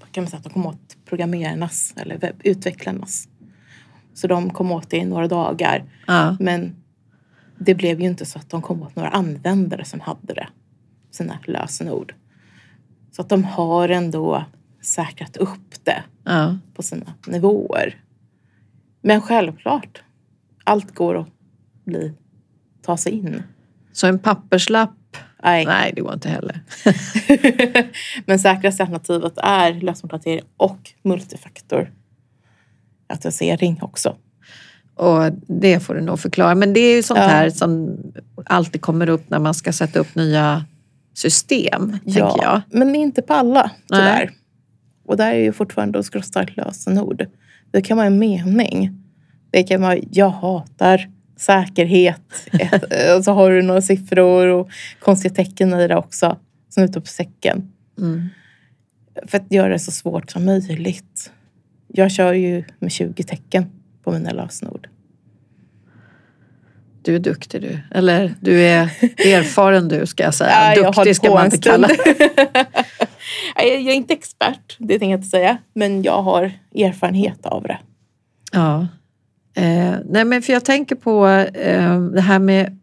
[0.00, 3.28] vad kan man säga, att de kom åt programmerarnas eller webbutvecklarnas.
[4.14, 5.84] Så de kom åt det i några dagar.
[6.06, 6.36] Ja.
[6.40, 6.81] Men
[7.64, 10.48] det blev ju inte så att de kom åt några användare som hade det,
[11.10, 12.14] sina lösenord.
[13.10, 14.44] Så att de har ändå
[14.80, 16.58] säkrat upp det ja.
[16.74, 17.96] på sina nivåer.
[19.00, 20.02] Men självklart,
[20.64, 21.28] allt går att
[21.84, 22.14] bli,
[22.82, 23.42] ta sig in.
[23.92, 24.90] Så en papperslapp
[25.44, 25.66] Nej.
[25.66, 26.60] Nej, det går inte heller.
[28.26, 31.92] Men säkraste alternativet är lösenordshantering och multifaktor
[33.06, 34.16] autentisering också.
[34.94, 36.54] Och det får du nog förklara.
[36.54, 37.26] Men det är ju sånt ja.
[37.26, 37.98] här som
[38.44, 40.64] alltid kommer upp när man ska sätta upp nya
[41.14, 42.62] system, ja, tänker jag.
[42.70, 44.24] men inte på alla tyvärr.
[44.26, 44.30] Nej.
[45.06, 47.26] Och där är ju fortfarande att skrossa lösenord.
[47.70, 48.90] Det kan vara en mening.
[49.50, 52.20] Det kan vara jag hatar säkerhet.
[53.18, 56.36] och så har du några siffror och konstiga tecken i det också.
[56.68, 57.72] Som utropstecken.
[57.98, 58.28] Mm.
[59.26, 61.32] För att göra det så svårt som möjligt.
[61.88, 63.66] Jag kör ju med 20 tecken
[64.04, 64.88] på mina lösenord.
[67.02, 67.78] Du är duktig du.
[67.90, 68.82] Eller du är
[69.18, 70.50] erfaren du ska jag säga.
[70.76, 71.88] Ja, duktig jag ska man inte kalla
[73.56, 75.58] Jag är inte expert, det tänker jag inte säga.
[75.74, 77.78] Men jag har erfarenhet av det.
[78.52, 78.86] Ja.
[79.54, 82.78] Eh, nej men för jag tänker på eh, det här med...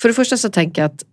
[0.00, 1.04] För det första så tänker jag att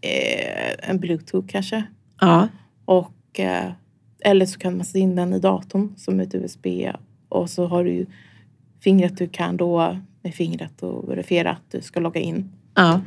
[0.00, 1.82] eh, en bluetooth kanske.
[2.20, 2.48] Ja.
[2.84, 3.72] Och, eh,
[4.24, 6.66] eller så kan man sätta in den i datorn som ett USB
[7.28, 8.06] Och så har du ju
[8.80, 12.50] fingret du kan då med fingret och verifiera att du ska logga in.
[12.74, 13.00] Ja,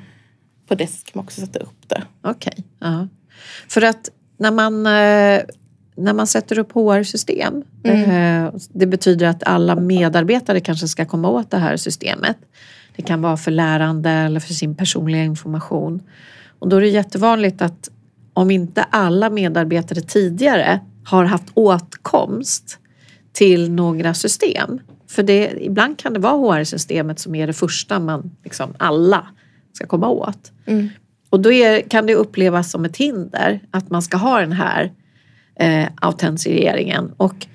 [0.68, 2.04] På det kan man också sätta upp det.
[2.22, 2.64] okej.
[2.80, 3.08] Ja.
[3.68, 5.42] För att när man, eh,
[5.96, 8.46] när man sätter upp HR-system, Mm.
[8.46, 12.38] eh, det betyder att alla medarbetare kanske ska komma åt det här systemet.
[12.96, 16.02] Det kan vara för lärande eller för sin personliga information.
[16.64, 17.90] Och då är det jättevanligt att
[18.34, 22.80] om inte alla medarbetare tidigare har haft åtkomst
[23.34, 24.80] till några system.
[25.08, 29.28] För det, ibland kan det vara HR-systemet som är det första man liksom alla
[29.74, 30.52] ska komma åt.
[30.66, 30.90] Mm.
[31.30, 34.92] Och då är, kan det upplevas som ett hinder att man ska ha den här
[35.56, 37.12] eh, autentiseringen.
[37.18, 37.48] Och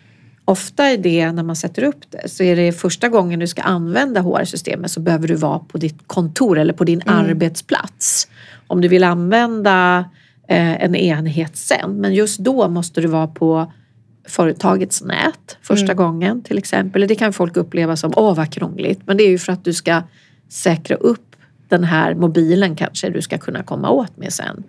[0.48, 3.62] ofta är det när man sätter upp det så är det första gången du ska
[3.62, 8.28] använda HR-systemet så behöver du vara på ditt kontor eller på din arbetsplats.
[8.66, 9.98] Om du vill använda
[10.48, 12.00] eh, en enhet sen.
[12.00, 13.72] Men just då måste du vara på
[14.28, 17.08] företagets nät första gången till exempel.
[17.08, 19.00] Det kan folk uppleva som åh vad krångligt.
[19.06, 20.02] Men det är ju för att du ska
[20.48, 21.36] säkra upp
[21.68, 24.64] den här mobilen kanske du ska kunna komma åt med sen.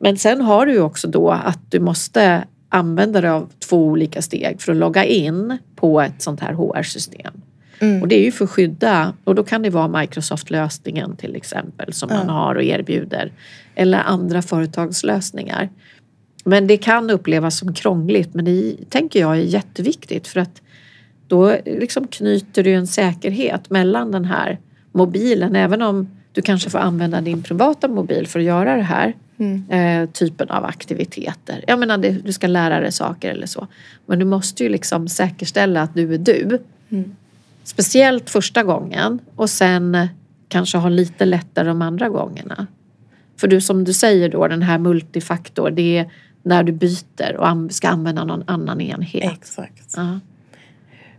[0.00, 4.22] Men sen har du ju också då att du måste använda dig av två olika
[4.22, 7.32] steg för att logga in på ett sånt här HR-system.
[7.78, 8.02] Mm.
[8.02, 11.92] Och det är ju för att skydda, och då kan det vara Microsoft-lösningen till exempel
[11.92, 12.32] som man Ja.
[12.32, 13.32] har och erbjuder.
[13.74, 15.68] Eller andra företagslösningar.
[16.44, 20.62] Men det kan upplevas som krångligt men det tänker jag är jätteviktigt för att
[21.28, 24.58] då liksom knyter du en säkerhet mellan den här
[24.92, 29.14] mobilen även om du kanske får använda din privata mobil för att göra det här
[29.38, 29.70] Mm.
[29.70, 31.64] eh, typen av aktiviteter.
[31.66, 33.66] Jag menar det, du ska lära dig saker eller så.
[34.06, 36.58] Men du måste ju liksom säkerställa att du är du.
[36.90, 37.16] Mm.
[37.64, 40.08] Speciellt första gången och sen
[40.48, 42.66] kanske ha lite lättare de andra gångerna.
[43.36, 46.10] För du som du säger då, den här multifaktor, det är
[46.42, 49.32] när du byter och ska använda någon annan enhet.
[49.32, 49.94] Exakt.
[49.96, 50.20] Ja.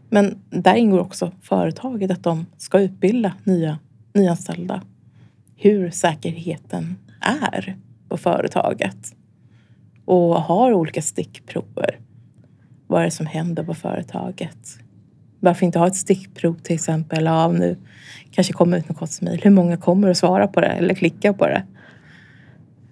[0.09, 3.79] Men där ingår också företaget att de ska utbilda nya
[4.13, 4.81] nyanställda
[5.55, 7.75] hur säkerheten är
[8.09, 8.97] på företaget.
[10.05, 11.99] Och har olika stickprover.
[12.87, 14.77] Vad är det som händer på företaget?
[15.39, 17.77] Varför inte ha ett stickprov till exempel av nu
[18.31, 19.41] kanske kommer ut något mejl.
[19.43, 21.63] Hur många kommer att svara på det eller klicka på det?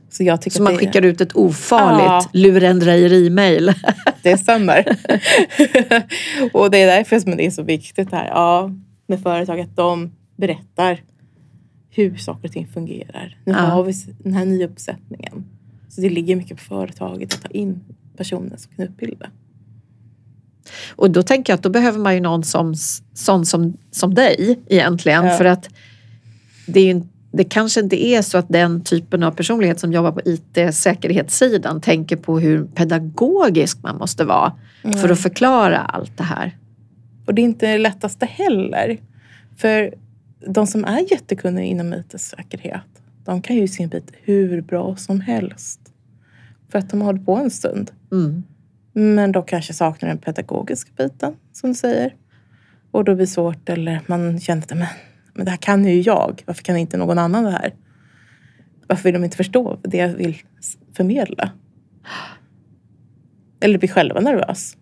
[0.09, 2.29] Så jag tycker Så man det, skickar ut ett ofarligt Ja.
[2.33, 3.73] lurendrejeri-mail.
[4.21, 4.85] det stämmer.
[6.53, 8.27] och det är därför som det är så viktigt här.
[8.27, 8.71] Ja,
[9.07, 10.99] med företag att de berättar
[11.95, 13.37] hur saker och ting fungerar.
[13.45, 13.57] Nu Ja.
[13.57, 13.93] har vi
[14.23, 15.45] den här nya uppsättningen.
[15.89, 17.79] Så det ligger mycket på företaget att ta in
[18.17, 19.29] personer som kan utbilda.
[20.95, 22.75] Och då tänker jag att då behöver man ju någon som,
[23.13, 25.25] sån som, som dig egentligen.
[25.25, 25.37] Ja.
[25.37, 25.69] För att
[26.67, 30.11] det, är ju, det kanske inte är så att den typen av personlighet som jobbar
[30.11, 34.53] på IT-säkerhetssidan tänker på hur pedagogisk man måste vara
[35.01, 36.57] för att förklara allt det här.
[37.25, 38.97] Och det är inte det lättaste heller.
[39.57, 39.93] För
[40.47, 45.79] de som är jättekunniga inom IT-säkerhet, de kan ju sin bit hur bra som helst.
[46.69, 47.91] För att de har hållit på en stund.
[48.11, 48.43] Mm.
[48.93, 52.15] Men då kanske saknar den pedagogiska biten, som du säger.
[52.91, 54.87] Och då blir det svårt, eller man känner att men,
[55.33, 56.43] men det här kan ju jag.
[56.45, 57.73] Varför kan inte någon annan det här?
[58.87, 60.37] Varför vill de inte förstå det jag vill
[60.93, 61.51] förmedla?
[63.59, 64.77] Eller blir själva nervös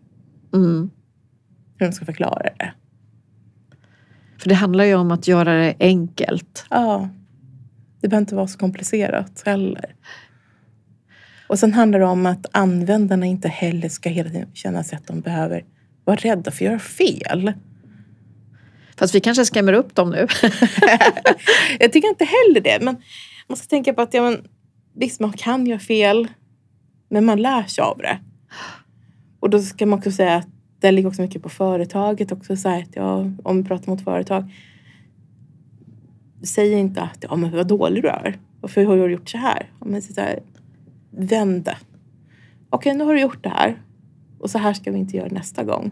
[0.54, 0.90] Mm.
[1.78, 2.74] hur de ska förklara det.
[4.44, 6.66] För det handlar ju om att göra det enkelt.
[6.70, 7.10] Ja,
[8.02, 9.96] det behöver inte vara så komplicerat heller.
[11.48, 15.08] Och sen handlar det om att användarna inte heller ska hela tiden känna sig att
[15.08, 15.66] de behöver
[16.06, 17.54] vara rädda för att göra fel.
[18.98, 20.18] Fast vi kanske skrämmer upp dem nu.
[21.80, 22.78] Jag tycker inte heller det.
[22.82, 23.02] Men
[23.48, 24.48] man ska tänka på att ja, men,
[24.96, 26.28] visst, man kan göra fel.
[27.10, 28.20] Men man lär sig av det.
[29.40, 30.48] Och då ska man också säga att
[30.84, 32.56] det ligger också mycket på företaget också.
[32.56, 34.54] Så att, ja, om vi pratar mot företag.
[36.42, 38.38] Säg inte att ja, men vad dålig du är.
[38.62, 39.70] Varför har du gjort så här?
[39.80, 40.40] Ja, men så här
[41.12, 41.78] vänd det.
[42.70, 43.82] Okej, nu har du gjort det här.
[44.40, 45.92] Och så här ska vi inte göra nästa gång.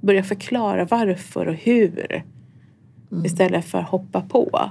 [0.00, 2.24] Börja förklara varför och hur.
[3.24, 4.70] Istället för att hoppa på.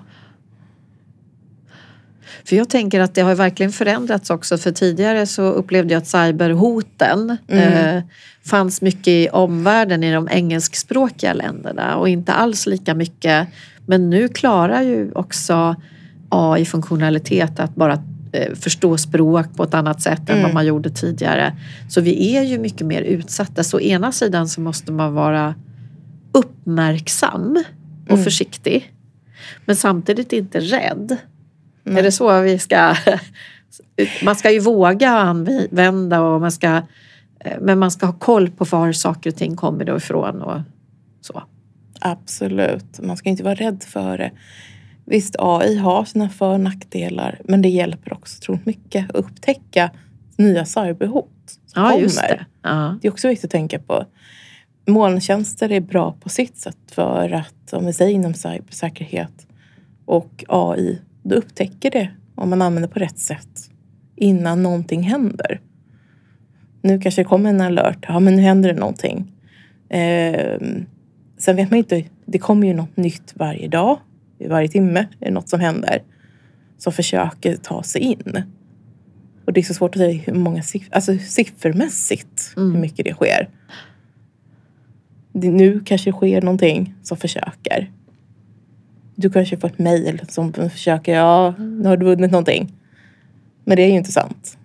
[2.45, 4.57] För jag tänker att det har verkligen förändrats också.
[4.57, 8.01] För tidigare så upplevde jag att cyberhoten eh,
[8.45, 13.47] fanns mycket i omvärlden i de engelskspråkiga länderna och inte alls lika mycket.
[13.85, 15.75] Men nu klarar ju också
[16.29, 21.55] AI-funktionalitet att bara eh, förstå språk på ett annat sätt än vad man gjorde tidigare.
[21.89, 23.63] Så vi är ju mycket mer utsatta.
[23.63, 25.55] Så å ena sidan så måste man vara
[26.31, 27.63] uppmärksam
[28.09, 28.93] och försiktig.
[29.65, 31.17] Men samtidigt inte rädd.
[31.97, 32.95] Är det så vi ska...
[34.23, 36.81] Man ska ju våga använda och man ska
[37.39, 40.61] Eh, Men man ska ha koll på var saker och ting kommer då ifrån och
[41.21, 41.43] så.
[41.99, 42.99] Absolut.
[43.03, 44.31] Man ska inte vara rädd för det.
[45.05, 49.91] Visst, AI har sina för och nackdelar, men det hjälper också otroligt mycket att upptäcka
[50.37, 51.29] nya cyberhot
[51.65, 52.05] som Ja, kommer.
[52.27, 52.45] det.
[52.61, 52.97] Ja.
[53.01, 54.05] Det är också viktigt att tänka på.
[54.87, 59.47] Molntjänster är bra på sitt sätt för att, om vi säger inom cybersäkerhet
[60.05, 63.69] och AI, då upptäcker det om man använder på rätt sätt
[64.15, 65.61] innan någonting händer.
[66.81, 69.31] Nu kanske det kommer en alert, ja men nu händer det någonting.
[69.89, 70.85] Ehm,
[71.37, 73.99] sen vet man inte, det kommer ju något nytt varje dag,
[74.49, 76.01] varje timme är det något som händer
[76.77, 78.43] som försöker ta sig in.
[79.45, 82.71] Och det är så svårt att säga hur många siff- alltså siffermässigt Mm.
[82.73, 83.49] hur mycket det sker.
[85.33, 87.91] Det, nu kanske det sker någonting som försöker.
[89.21, 92.73] Du kanske får ett mejl som försöker, ja, nu har du vunnit någonting.
[93.63, 94.57] Men det är ju inte sant.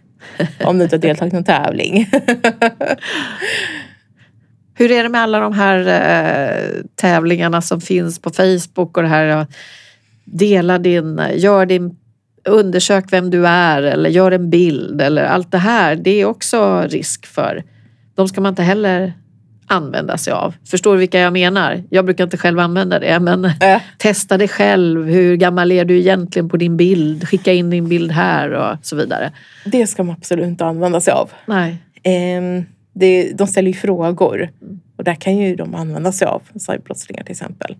[0.64, 2.10] Om du inte har deltagit i någon tävling.
[4.74, 9.08] Hur är det med alla de här eh, tävlingarna som finns på Facebook och det
[9.08, 9.46] här
[10.24, 11.96] dela din, gör din,
[12.44, 15.96] undersök vem du är eller gör en bild eller allt det här.
[15.96, 17.64] Det är också risk för.
[18.14, 19.12] De ska man inte heller
[19.66, 20.54] använda sig av.
[20.64, 21.82] Förstår du vilka jag menar?
[21.90, 25.06] Jag brukar inte själv använda det men Äh, testa det själv.
[25.06, 27.28] Hur gammal är du egentligen på din bild?
[27.28, 29.32] Skicka in din bild här och så vidare.
[29.64, 31.30] det ska man absolut inte använda sig av.
[31.46, 31.76] Nej.
[32.02, 34.50] Ehm, det, de ställer ju frågor
[34.96, 37.76] och där kan ju de använda sig av cyberbrottslingar till exempel.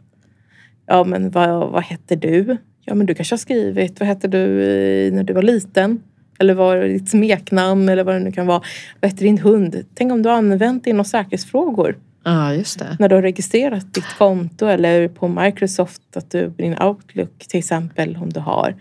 [0.86, 2.56] Ja, men vad, vad heter du?
[2.84, 4.40] Ja, men du kanske har skrivit, vad hette du
[5.12, 6.00] när du var liten?
[6.38, 8.62] Eller vad är ditt smeknamn eller vad det nu kan vara.
[9.00, 9.84] Vad heter din hund?
[9.94, 12.96] Tänk om du har använt det inom säkerhetsfrågor Ja, just det.
[12.98, 18.16] när du har registrerat ditt konto eller på Microsoft, att du, din Outlook till exempel,
[18.16, 18.74] om du har.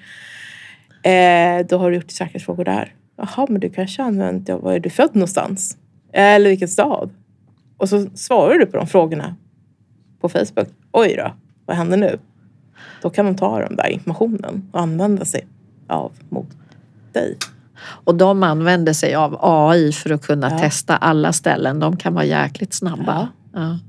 [1.04, 2.94] Eh, då har du gjort säkerhetsfrågor där.
[3.18, 5.78] Jaha, men du kanske har använt, ja, var är du född någonstans?
[6.14, 7.10] Eller vilken stad?
[7.78, 9.36] Och så svarar du på de frågorna
[10.22, 10.68] på Facebook.
[10.92, 11.34] Oj då,
[11.66, 12.20] vad händer nu?
[13.02, 15.48] Då kan de ta den där informationen och använda sig
[15.88, 16.48] av mot
[17.14, 17.38] dig.
[17.84, 20.60] Och de använder sig av AI för att kunna Ja.
[20.60, 21.80] testa alla ställen.
[21.80, 23.28] De kan vara jäkligt snabba.
[23.54, 23.80] Ja.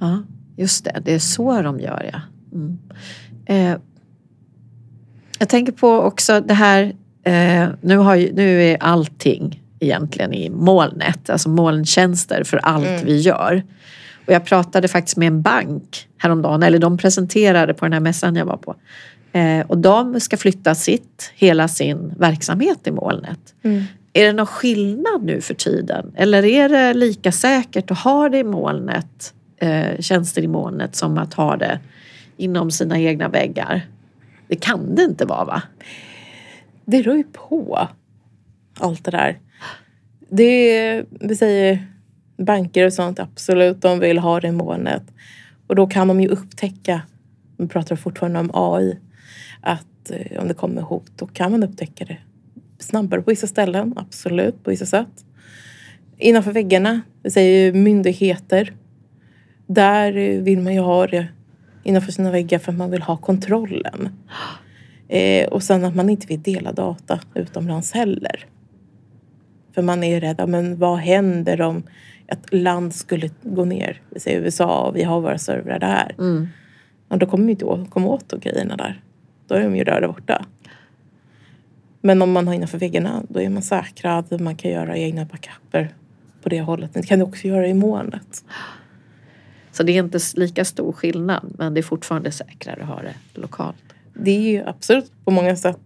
[0.00, 0.22] Ja.
[0.56, 1.02] just det.
[1.04, 2.20] Det är så de gör, ja.
[2.52, 2.78] Mm.
[3.46, 3.78] Eh,
[5.38, 6.82] jag tänker på också det här,
[7.22, 13.04] eh, nu, har nu är allting egentligen i molnet, alltså molntjänster för allt Mm.
[13.04, 13.62] vi gör.
[14.26, 18.36] Och jag pratade faktiskt med en bank häromdagen, eller de presenterade på den här mässan
[18.36, 18.74] jag var på.
[19.32, 23.54] Eh, och de ska flytta sitt, hela sin verksamhet i molnet.
[24.12, 26.12] Är det någon skillnad nu för tiden?
[26.16, 31.18] Eller är det lika säkert att ha det i molnet, eh, tjänster i molnet, som
[31.18, 31.80] att ha det
[32.36, 33.86] inom sina egna väggar?
[34.48, 35.62] Det kan det inte vara va?
[36.84, 37.88] Det rör ju på
[38.78, 39.38] allt det där.
[40.28, 41.86] Det vi säger
[42.36, 45.02] banker och sånt, absolut, de vill ha det i molnet.
[45.66, 47.02] Och då kan de ju upptäcka,
[47.56, 48.98] vi pratar fortfarande om AI,
[50.02, 52.18] att eh, om det kommer hot, då kan man upptäcka det
[52.78, 55.24] snabbare på vissa ställen, absolut, på vissa sätt.
[56.18, 58.72] Innanför väggarna, vi säger myndigheter,
[59.66, 61.26] där eh, vill man ju ha det
[61.84, 64.08] innanför sina väggar för att man vill ha kontrollen.
[65.08, 68.46] Eh, och sen att man inte vill dela data utomlands heller.
[69.74, 71.82] För man är rädd, men vad händer om
[72.26, 74.00] ett land skulle gå ner?
[74.10, 76.14] Vi säger USA och vi har våra servrar där.
[76.18, 76.48] Mm.
[77.08, 79.02] Ja, då kommer vi inte komma åt de grejerna där.
[79.46, 80.44] Då är de ju rörda borta.
[82.00, 84.40] Men om man har innanför väggarna, då är man säkrad.
[84.40, 85.94] Man kan göra egna backuper
[86.42, 86.94] på det hållet.
[86.94, 88.44] Det kan du också göra i molnet.
[89.72, 93.40] Så det är inte lika stor skillnad men det är fortfarande säkrare att ha det
[93.40, 93.76] lokalt.
[94.14, 95.80] Det är ju absolut på många sätt.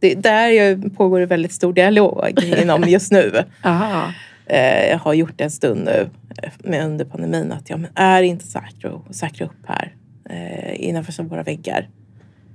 [0.00, 2.32] Det, där ju pågår det väldigt stor dialog
[2.62, 3.44] inom just nu.
[3.64, 4.12] Aha.
[4.46, 6.10] Eh, jag har gjort det en stund nu
[6.42, 9.94] eh, med under pandemin att ja, men är inte säkra och säkra upp här
[10.30, 11.88] eh, innanför våra väggar.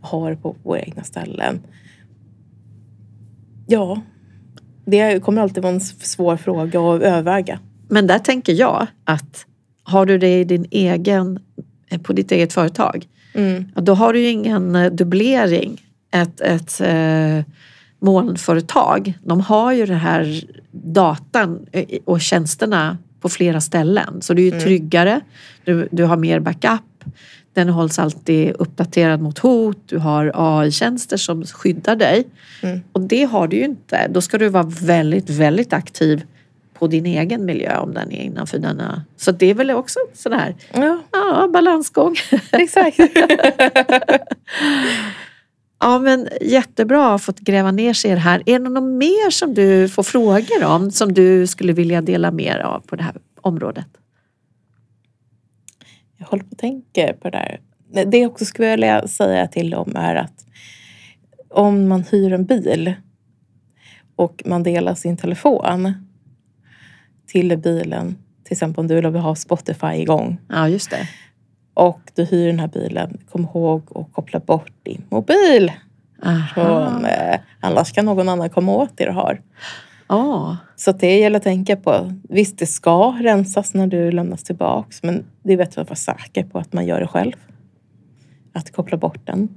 [0.03, 1.61] Ha det på våra egna ställen.
[3.67, 4.01] Ja,
[4.85, 7.59] det kommer alltid vara en svår fråga att överväga.
[7.87, 9.45] Men där tänker jag att
[9.83, 11.39] har du det i din egen,
[11.89, 13.65] eh, på ditt eget företag, Mm.
[13.75, 15.81] då har du ju ingen eh, dubblering.
[16.11, 17.45] Ett, ett eh,
[17.99, 24.21] molnföretag, de har ju den här datan eh, och tjänsterna på flera ställen.
[24.21, 25.21] Så det är ju tryggare,
[25.65, 27.03] du, du har mer backup,
[27.53, 32.27] den hålls alltid uppdaterad mot hot, du har AI-tjänster som skyddar dig.
[32.61, 32.81] Mm.
[32.91, 34.07] Och det har du ju inte.
[34.07, 36.23] Då ska du vara väldigt, väldigt aktiv
[36.79, 39.03] på din egen miljö om den är innanför denna.
[39.17, 42.15] Så det är väl också sån här Ja, ja, balansgång.
[42.51, 42.97] exakt.
[45.79, 48.43] Ja, men jättebra att fått gräva ner sig i det här.
[48.45, 52.59] Är det något mer som du får frågor om som du skulle vilja dela mer
[52.59, 53.85] av på det här området?
[56.23, 57.59] Jag håller på att tänka på det
[57.91, 58.05] där.
[58.05, 60.45] Det jag också skulle vilja säga till dem är att
[61.49, 62.93] om man hyr en bil
[64.15, 65.93] och man delar sin telefon
[67.27, 71.07] till bilen, till exempel om du vill ha Spotify igång Ja, just det.
[71.73, 75.71] och du hyr den här bilen, kom ihåg att koppla bort din mobil.
[76.53, 79.41] Från, eh, annars kan någon annan komma åt det du har.
[80.07, 82.13] Ja, Så det gäller att tänka på.
[82.29, 86.43] Visst, det ska rensas när du lämnas tillbaks, men det är bättre att vara säker
[86.43, 87.33] på att man gör det själv.
[88.53, 89.49] Att koppla bort den.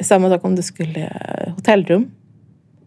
[0.00, 2.10] Samma sak om du skulle eh, hotellrum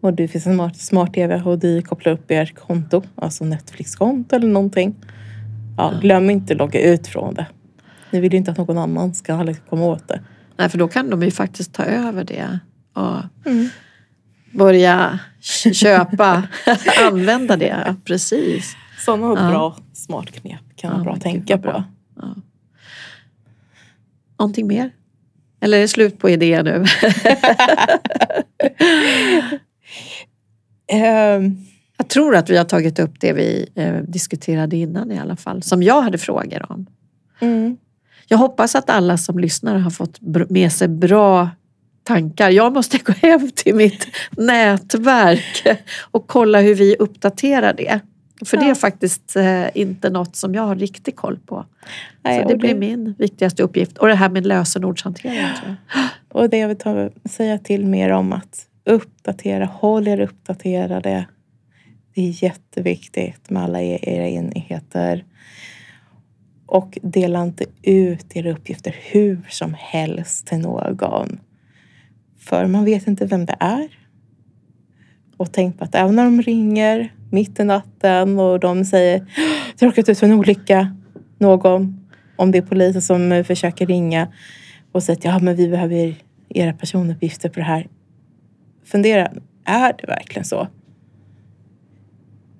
[0.00, 4.36] och det finns en smart, smart tv och du kopplar upp er konto, alltså Netflix-konto
[4.36, 4.94] eller någonting.
[5.76, 7.46] Ja, glöm inte att logga ut från det.
[8.10, 10.20] Ni vill ju inte att någon annan ska liksom komma åt det.
[10.56, 12.58] Nej, för då kan de ju faktiskt ta över det
[12.94, 13.50] och
[14.54, 15.18] börja
[15.72, 16.42] köpa,
[17.06, 17.96] använda det.
[18.04, 18.76] Precis.
[19.04, 19.50] Sådana Ja.
[19.50, 21.68] bra smart knep kan vara Ja, bra att tänka vad på.
[21.70, 21.84] bra.
[22.16, 22.34] Ja.
[24.38, 24.90] Någonting mer?
[25.60, 26.84] Eller är det slut på idéer nu?
[30.92, 31.56] Ehm,
[31.96, 35.62] Jag tror att vi har tagit upp det vi eh, diskuterade innan i alla fall,
[35.62, 36.86] som jag hade frågor om.
[37.40, 37.76] mm.
[38.28, 40.18] Jag hoppas att alla som lyssnar har fått
[40.50, 41.50] med sig bra
[42.04, 42.50] tankar.
[42.50, 45.78] Jag måste gå hem till mitt nätverk
[46.10, 48.00] och kolla hur vi uppdaterar det.
[48.44, 48.74] För det är Ja.
[48.74, 51.66] faktiskt eh, inte något som jag har riktig koll på.
[52.22, 53.98] Nej, Så det och blir min viktigaste uppgift.
[53.98, 55.74] Och det här med lösenordshantering jag.
[56.42, 61.26] Och det jag vill ta, säga till mer om att uppdatera, håll er uppdaterade.
[62.14, 65.24] Det är jätteviktigt med alla era enheter.
[66.66, 71.38] Och dela inte ut era uppgifter hur som helst till någon.
[72.44, 73.88] För man vet inte vem det är.
[75.36, 79.18] Och tänk på att även när de ringer mitt i natten och de säger
[79.78, 80.96] du har råkat ut för en olycka,
[81.38, 84.28] någon, om det är polisen som eh, försöker ringa
[84.92, 86.14] och säger att ja, men vi behöver
[86.48, 87.88] era personuppgifter på det här.
[88.84, 89.32] Fundera,
[89.64, 90.68] är det verkligen så?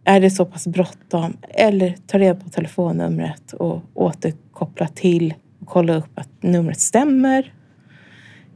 [0.05, 1.37] Är det så pass bråttom?
[1.51, 7.53] Eller ta reda på telefonnumret och återkoppla till och kolla upp att numret stämmer.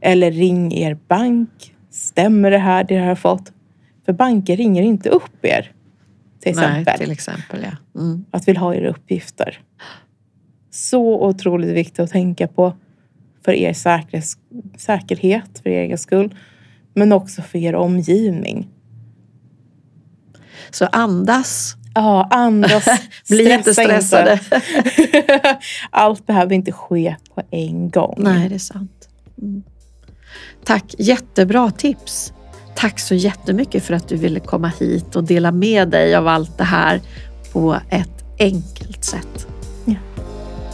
[0.01, 1.75] Eller ring er bank.
[1.89, 3.51] Stämmer det här, det jag har fått?
[4.05, 5.71] För banker ringer inte upp er.
[6.39, 8.01] Till exempel Nej, till exempel ja.
[8.01, 8.25] Mm.
[8.31, 9.59] att vill ha era uppgifter.
[10.71, 12.73] Så otroligt viktigt att tänka på
[13.45, 14.37] för er säkerhets,
[14.77, 16.35] säkerhet, för er egen skull.
[16.93, 18.67] Men också för er omgivning.
[20.71, 22.87] Så andas, Ja, andas.
[23.29, 24.01] bli inte stressa
[24.39, 24.39] stressade.
[25.89, 28.15] Allt behöver inte ske på en gång.
[28.17, 29.09] Nej, det är sant.
[29.41, 29.63] Mm.
[30.63, 32.33] Tack, jättebra tips.
[32.75, 36.57] Tack så jättemycket för att du ville komma hit och dela med dig av allt
[36.57, 37.01] det här
[37.53, 39.47] på ett enkelt sätt.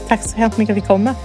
[0.08, 1.16] Tack så hemskt mycket för att vi komma.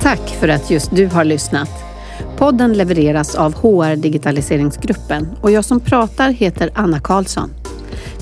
[0.00, 1.87] Tack för att just du har lyssnat.
[2.38, 7.50] Podden levereras av HR Digitaliseringsgruppen och jag som pratar heter Anna Karlsson.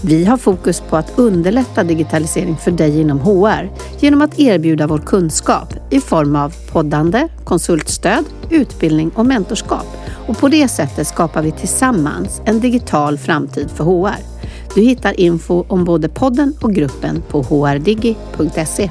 [0.03, 4.99] Vi har fokus på att underlätta digitalisering för dig inom HR genom att erbjuda vår
[4.99, 9.87] kunskap i form av poddande, konsultstöd, utbildning och mentorskap.
[10.29, 14.21] Och på det sättet skapar vi tillsammans en digital framtid för HR.
[14.75, 18.91] Du hittar info om både podden och gruppen på hrdigi.se.